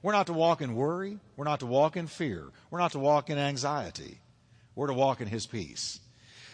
We're 0.00 0.12
not 0.12 0.28
to 0.28 0.32
walk 0.32 0.62
in 0.62 0.76
worry. 0.76 1.18
We're 1.36 1.44
not 1.44 1.60
to 1.60 1.66
walk 1.66 1.98
in 1.98 2.06
fear. 2.06 2.46
We're 2.70 2.78
not 2.78 2.92
to 2.92 2.98
walk 2.98 3.28
in 3.28 3.36
anxiety. 3.36 4.18
We're 4.74 4.86
to 4.86 4.94
walk 4.94 5.20
in 5.20 5.28
His 5.28 5.46
peace. 5.46 6.00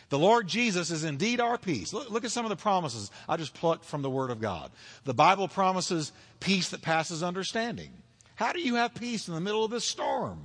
The 0.09 0.19
Lord 0.19 0.49
Jesus 0.49 0.91
is 0.91 1.05
indeed 1.05 1.39
our 1.39 1.59
peace. 1.59 1.93
Look, 1.93 2.11
look, 2.11 2.25
at 2.25 2.33
some 2.33 2.45
of 2.45 2.49
the 2.49 2.57
promises 2.57 3.13
I 3.29 3.37
just 3.37 3.55
plucked 3.55 3.85
from 3.85 4.03
the 4.03 4.11
Word 4.11 4.33
of 4.33 4.41
God. 4.41 4.73
The 5.05 5.15
Bible 5.15 5.47
promises 5.47 6.11
peace 6.41 6.71
that 6.71 6.83
passes 6.83 7.23
understanding. 7.23 7.93
How 8.35 8.53
do 8.53 8.61
you 8.61 8.75
have 8.75 8.97
peace 8.97 9.29
in 9.29 9.35
the 9.35 9.41
middle 9.41 9.65
of 9.65 9.71
this 9.71 9.85
storm? 9.85 10.45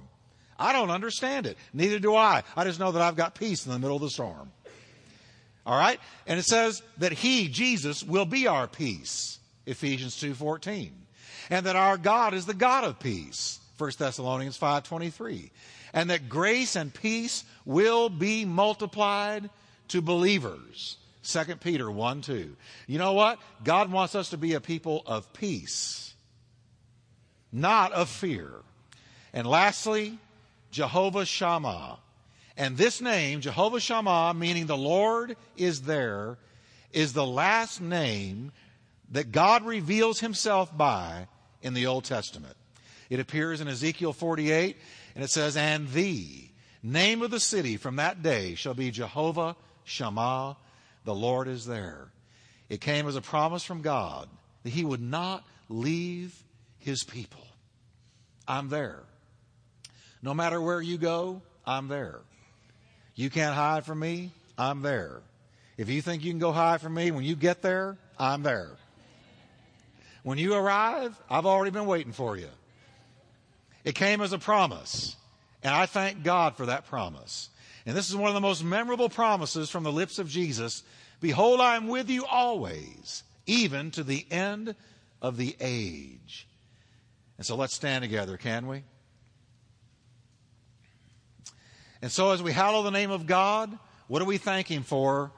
I 0.60 0.74
don't 0.74 0.92
understand 0.92 1.48
it. 1.48 1.58
Neither 1.74 1.98
do 1.98 2.16
I. 2.16 2.44
I 2.56 2.66
just 2.66 2.80
know 2.80 2.92
that 2.92 3.02
I've 3.02 3.16
got 3.16 3.34
peace 3.34 3.66
in 3.66 3.72
the 3.72 3.80
middle 3.80 3.96
of 3.96 4.04
the 4.04 4.12
storm. 4.12 4.52
All 5.66 5.78
right? 5.78 6.00
And 6.28 6.40
it 6.40 6.44
says 6.44 6.82
that 6.98 7.14
He, 7.14 7.48
Jesus, 7.48 8.04
will 8.04 8.26
be 8.26 8.48
our 8.48 8.68
peace. 8.68 9.40
Ephesians 9.66 10.16
2.14 10.16 10.92
and 11.50 11.66
that 11.66 11.76
our 11.76 11.98
God 11.98 12.34
is 12.34 12.46
the 12.46 12.54
God 12.54 12.84
of 12.84 13.00
peace. 13.00 13.60
1 13.78 13.92
Thessalonians 13.98 14.58
5:23. 14.58 15.52
And 15.94 16.10
that 16.10 16.30
grace 16.30 16.76
and 16.76 16.94
peace 16.94 17.46
will 17.64 18.10
be 18.10 18.46
multiplied 18.46 19.50
to 19.90 20.02
believers. 20.02 20.98
2 21.24 21.56
Peter 21.58 21.90
1 21.90 22.22
2. 22.22 22.56
You 22.88 23.00
know 23.00 23.14
what? 23.14 23.40
God 23.64 23.92
wants 23.92 24.16
us 24.16 24.30
to 24.30 24.38
be 24.38 24.54
a 24.54 24.62
people 24.62 25.04
of 25.06 25.32
peace, 25.34 26.14
not 27.52 27.92
of 27.94 28.10
fear. 28.10 28.52
And 29.34 29.48
lastly, 29.48 30.20
Jehovah 30.72 31.26
Shammah. 31.26 32.00
And 32.58 32.78
this 32.78 33.02
name, 33.02 33.42
Jehovah 33.42 33.80
Shammah, 33.80 34.34
meaning 34.34 34.66
the 34.66 34.78
Lord 34.78 35.36
is 35.58 35.82
there, 35.82 36.38
is 36.94 37.14
the 37.14 37.26
last 37.26 37.82
name 37.82 38.52
that 39.12 39.32
God 39.32 39.66
reveals 39.66 40.20
himself 40.20 40.76
by 40.76 41.28
in 41.62 41.74
the 41.74 41.88
Old 41.88 42.06
Testament. 42.06 42.56
It 43.10 43.20
appears 43.20 43.62
in 43.62 43.68
Ezekiel 43.68 44.14
48, 44.14 44.78
and 45.16 45.24
it 45.24 45.30
says, 45.30 45.58
And 45.58 45.90
the 45.92 46.50
name 46.82 47.22
of 47.22 47.32
the 47.32 47.40
city 47.40 47.78
from 47.78 47.98
that 47.98 48.24
day 48.24 48.56
shall 48.56 48.74
be 48.74 48.90
Jehovah 48.90 49.56
Shammah, 49.84 50.58
the 51.04 51.16
Lord 51.16 51.48
is 51.48 51.66
there. 51.66 52.08
It 52.70 52.82
came 52.82 53.08
as 53.08 53.16
a 53.16 53.22
promise 53.22 53.64
from 53.64 53.82
God 53.82 54.28
that 54.64 54.72
He 54.72 54.84
would 54.84 55.02
not 55.02 55.46
leave 55.70 56.44
His 56.78 57.04
people. 57.04 57.46
I'm 58.48 58.70
there. 58.70 59.04
No 60.22 60.34
matter 60.34 60.60
where 60.60 60.82
you 60.82 60.98
go, 60.98 61.42
I'm 61.66 61.88
there. 61.88 62.22
You 63.16 63.30
can't 63.30 63.56
hide 63.56 63.86
from 63.86 64.00
me, 64.00 64.32
I'm 64.58 64.82
there. 64.82 65.22
If 65.78 65.90
you 65.90 66.02
think 66.02 66.24
you 66.24 66.32
can 66.32 66.40
go 66.40 66.52
hide 66.52 66.82
from 66.82 66.94
me, 66.94 67.12
when 67.12 67.24
you 67.24 67.36
get 67.36 67.62
there, 67.62 67.98
I'm 68.20 68.44
there. 68.44 68.72
When 70.24 70.38
you 70.38 70.54
arrive, 70.54 71.16
I've 71.30 71.46
already 71.46 71.72
been 71.72 71.86
waiting 71.86 72.12
for 72.12 72.38
you. 72.38 72.50
It 73.84 73.96
came 73.96 74.22
as 74.22 74.34
a 74.34 74.40
promise, 74.40 75.16
and 75.64 75.74
I 75.74 75.86
thank 75.86 76.24
God 76.24 76.58
for 76.58 76.66
that 76.66 76.88
promise. 76.88 77.50
And 77.86 77.96
this 77.96 78.10
is 78.10 78.16
one 78.16 78.30
of 78.30 78.34
the 78.34 78.42
most 78.42 78.64
memorable 78.64 79.10
promises 79.10 79.70
from 79.70 79.84
the 79.84 79.92
lips 79.92 80.18
of 80.18 80.28
Jesus. 80.28 80.84
Behold, 81.22 81.62
I 81.62 81.76
am 81.76 81.88
with 81.88 82.10
you 82.10 82.26
always, 82.26 83.24
even 83.46 83.92
to 83.92 84.04
the 84.04 84.26
end 84.32 84.76
of 85.22 85.38
the 85.38 85.56
age. 85.60 86.48
And 87.38 87.46
so 87.46 87.56
let's 87.56 87.76
stand 87.76 88.04
together, 88.04 88.38
can 88.38 88.68
we? 88.68 88.84
And 92.02 92.12
so 92.12 92.32
as 92.32 92.44
we 92.44 92.52
hallow 92.52 92.84
the 92.84 92.92
name 92.92 93.12
of 93.12 93.26
God, 93.26 93.78
what 94.08 94.20
do 94.20 94.26
we 94.26 94.38
thank 94.38 94.70
Him 94.70 94.84
for? 94.84 95.32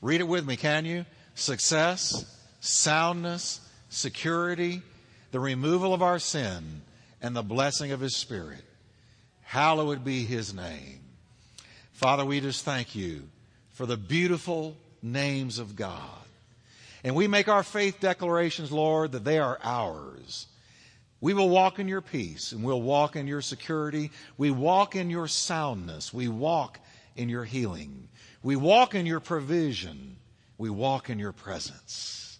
Read 0.00 0.20
it 0.20 0.28
with 0.28 0.46
me, 0.46 0.56
can 0.56 0.84
you? 0.84 1.04
Success, 1.34 2.24
soundness, 2.60 3.60
security, 3.88 4.82
the 5.32 5.40
removal 5.40 5.92
of 5.92 6.02
our 6.02 6.18
sin, 6.18 6.82
and 7.20 7.34
the 7.34 7.42
blessing 7.42 7.92
of 7.92 8.00
His 8.00 8.16
Spirit. 8.16 8.64
Hallowed 9.42 10.04
be 10.04 10.24
His 10.24 10.54
name. 10.54 11.00
Father, 11.92 12.24
we 12.24 12.40
just 12.40 12.64
thank 12.64 12.94
you 12.94 13.22
for 13.70 13.86
the 13.86 13.96
beautiful 13.96 14.76
names 15.02 15.58
of 15.58 15.76
God. 15.76 16.00
And 17.04 17.14
we 17.14 17.28
make 17.28 17.48
our 17.48 17.62
faith 17.62 18.00
declarations, 18.00 18.72
Lord, 18.72 19.12
that 19.12 19.24
they 19.24 19.38
are 19.38 19.58
ours. 19.62 20.46
We 21.20 21.34
will 21.34 21.48
walk 21.48 21.78
in 21.78 21.88
your 21.88 22.02
peace 22.02 22.52
and 22.52 22.62
we'll 22.62 22.82
walk 22.82 23.16
in 23.16 23.26
your 23.26 23.40
security. 23.40 24.10
We 24.36 24.50
walk 24.50 24.96
in 24.96 25.08
your 25.08 25.28
soundness. 25.28 26.12
We 26.12 26.28
walk 26.28 26.78
in 27.16 27.28
your 27.28 27.44
healing. 27.44 28.08
We 28.42 28.56
walk 28.56 28.94
in 28.94 29.06
your 29.06 29.20
provision. 29.20 30.16
We 30.58 30.70
walk 30.70 31.08
in 31.08 31.18
your 31.18 31.32
presence. 31.32 32.38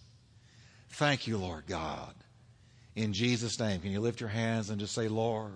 Thank 0.90 1.26
you, 1.26 1.38
Lord 1.38 1.66
God. 1.66 2.14
In 2.94 3.12
Jesus' 3.12 3.58
name, 3.58 3.80
can 3.80 3.90
you 3.90 4.00
lift 4.00 4.20
your 4.20 4.30
hands 4.30 4.70
and 4.70 4.80
just 4.80 4.94
say, 4.94 5.08
Lord, 5.08 5.52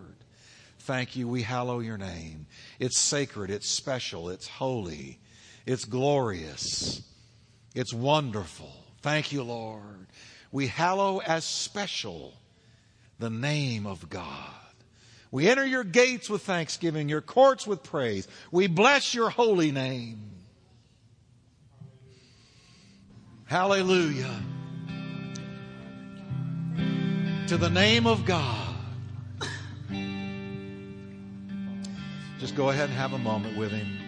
thank 0.80 1.16
you. 1.16 1.28
We 1.28 1.42
hallow 1.42 1.80
your 1.80 1.96
name. 1.96 2.46
It's 2.78 2.98
sacred, 2.98 3.50
it's 3.50 3.68
special, 3.68 4.28
it's 4.28 4.46
holy, 4.46 5.18
it's 5.64 5.86
glorious, 5.86 7.02
it's 7.74 7.94
wonderful. 7.94 8.72
Thank 9.00 9.32
you, 9.32 9.42
Lord. 9.42 10.06
We 10.52 10.66
hallow 10.66 11.20
as 11.20 11.44
special 11.44 12.34
the 13.20 13.30
name 13.30 13.86
of 13.86 14.10
God. 14.10 14.26
We 15.30 15.48
enter 15.48 15.64
your 15.64 15.84
gates 15.84 16.28
with 16.28 16.42
thanksgiving, 16.42 17.08
your 17.08 17.20
courts 17.20 17.66
with 17.66 17.84
praise. 17.84 18.26
We 18.50 18.66
bless 18.66 19.14
your 19.14 19.30
holy 19.30 19.70
name. 19.70 20.32
Hallelujah 23.46 24.40
to 27.50 27.56
the 27.56 27.68
name 27.68 28.06
of 28.06 28.24
God. 28.24 28.76
Just 32.38 32.54
go 32.54 32.70
ahead 32.70 32.88
and 32.88 32.96
have 32.96 33.12
a 33.12 33.18
moment 33.18 33.58
with 33.58 33.72
Him. 33.72 33.99